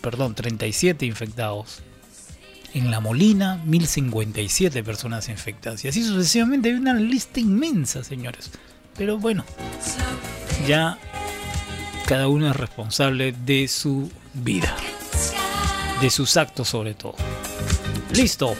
[0.00, 1.82] perdón, 37 infectados.
[2.72, 5.84] En La Molina, 1057 personas infectadas.
[5.84, 8.50] Y así sucesivamente hay una lista inmensa, señores.
[8.96, 9.44] Pero bueno,
[10.66, 10.98] ya
[12.06, 14.74] cada uno es responsable de su vida
[16.00, 17.14] de sus actos sobre todo.
[18.12, 18.54] Listo.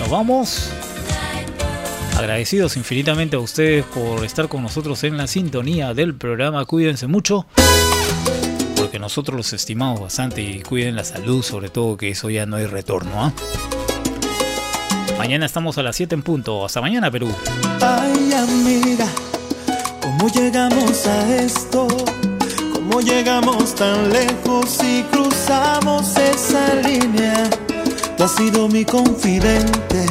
[0.00, 0.70] Nos vamos.
[2.16, 6.64] Agradecidos infinitamente a ustedes por estar con nosotros en la sintonía del programa.
[6.64, 7.46] Cuídense mucho.
[8.76, 12.56] Porque nosotros los estimamos bastante y cuiden la salud, sobre todo que eso ya no
[12.56, 13.24] hay retorno.
[13.24, 13.32] ¿ah?
[15.18, 16.64] Mañana estamos a las 7 en punto.
[16.64, 17.32] Hasta mañana, Perú.
[17.80, 19.06] Ay, amiga,
[20.00, 21.88] ¿cómo llegamos a esto?
[22.72, 27.48] ¿Cómo llegamos tan lejos y cruzamos esa línea?
[28.16, 30.06] Tú has sido mi confidente,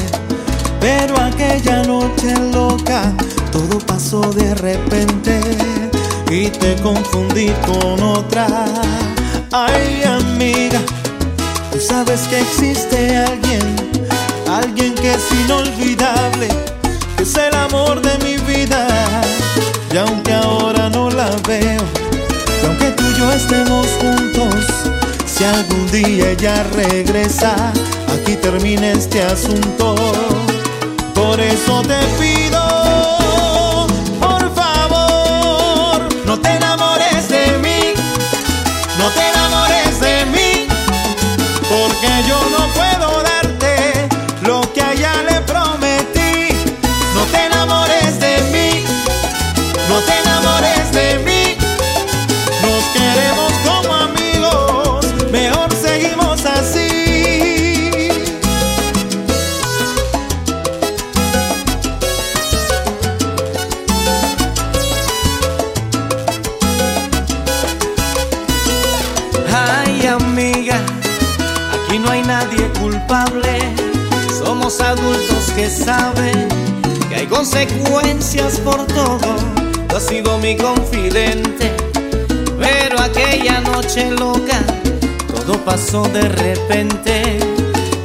[0.84, 3.14] pero aquella noche loca
[3.54, 5.40] todo pasó de repente
[6.30, 8.48] y te confundí con otra.
[9.54, 10.82] Ay, amiga,
[11.72, 13.64] tú sabes que existe alguien,
[14.46, 16.50] alguien que es inolvidable,
[17.16, 18.86] que es el amor de mi vida.
[19.90, 21.84] Y aunque ahora no la veo,
[22.62, 24.66] y aunque tú y yo estemos juntos,
[25.26, 27.56] si algún día ella regresa,
[28.14, 30.33] aquí termina este asunto.
[31.24, 32.53] Por eso te pido,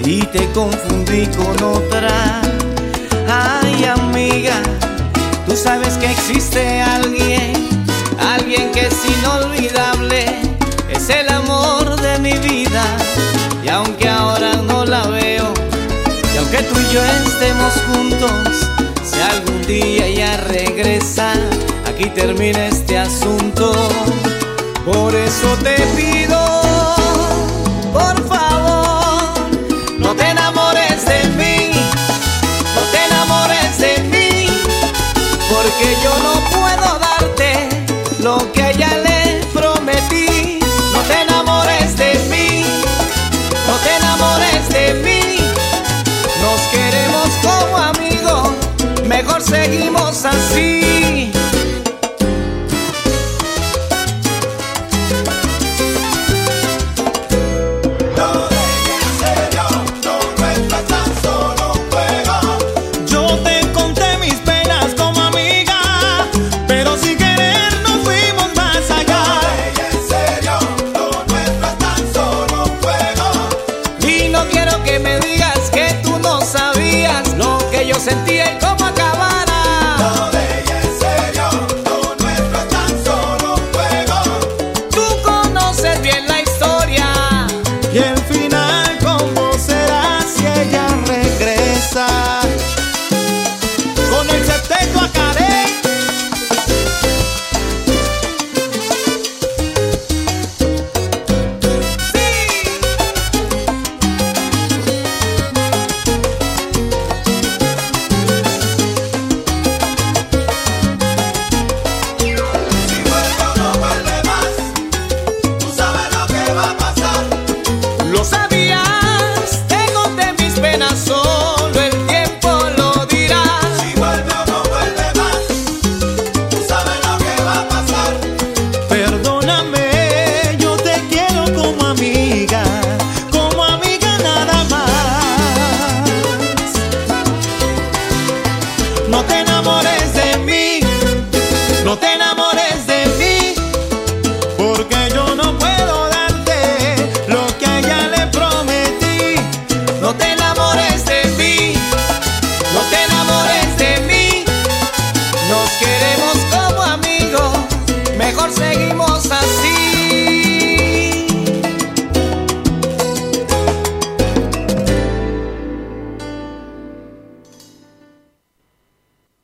[0.05, 2.41] y te confundí con otra.
[3.29, 4.61] Ay, amiga,
[5.47, 7.53] tú sabes que existe alguien,
[8.19, 10.25] alguien que es inolvidable,
[10.91, 12.85] es el amor de mi vida.
[13.65, 15.53] Y aunque ahora no la veo,
[16.35, 18.67] y aunque tú y yo estemos juntos,
[19.05, 21.33] si algún día ella regresa,
[21.87, 23.73] aquí termina este asunto.
[24.85, 26.38] Por eso te pido,
[35.79, 37.69] porque yo no puedo darte
[38.23, 40.59] lo que a ella le prometí.
[40.93, 42.65] No te enamores de mí,
[43.67, 45.39] no te enamores de mí,
[46.43, 48.51] nos queremos como amigos,
[49.07, 50.78] mejor seguimos así.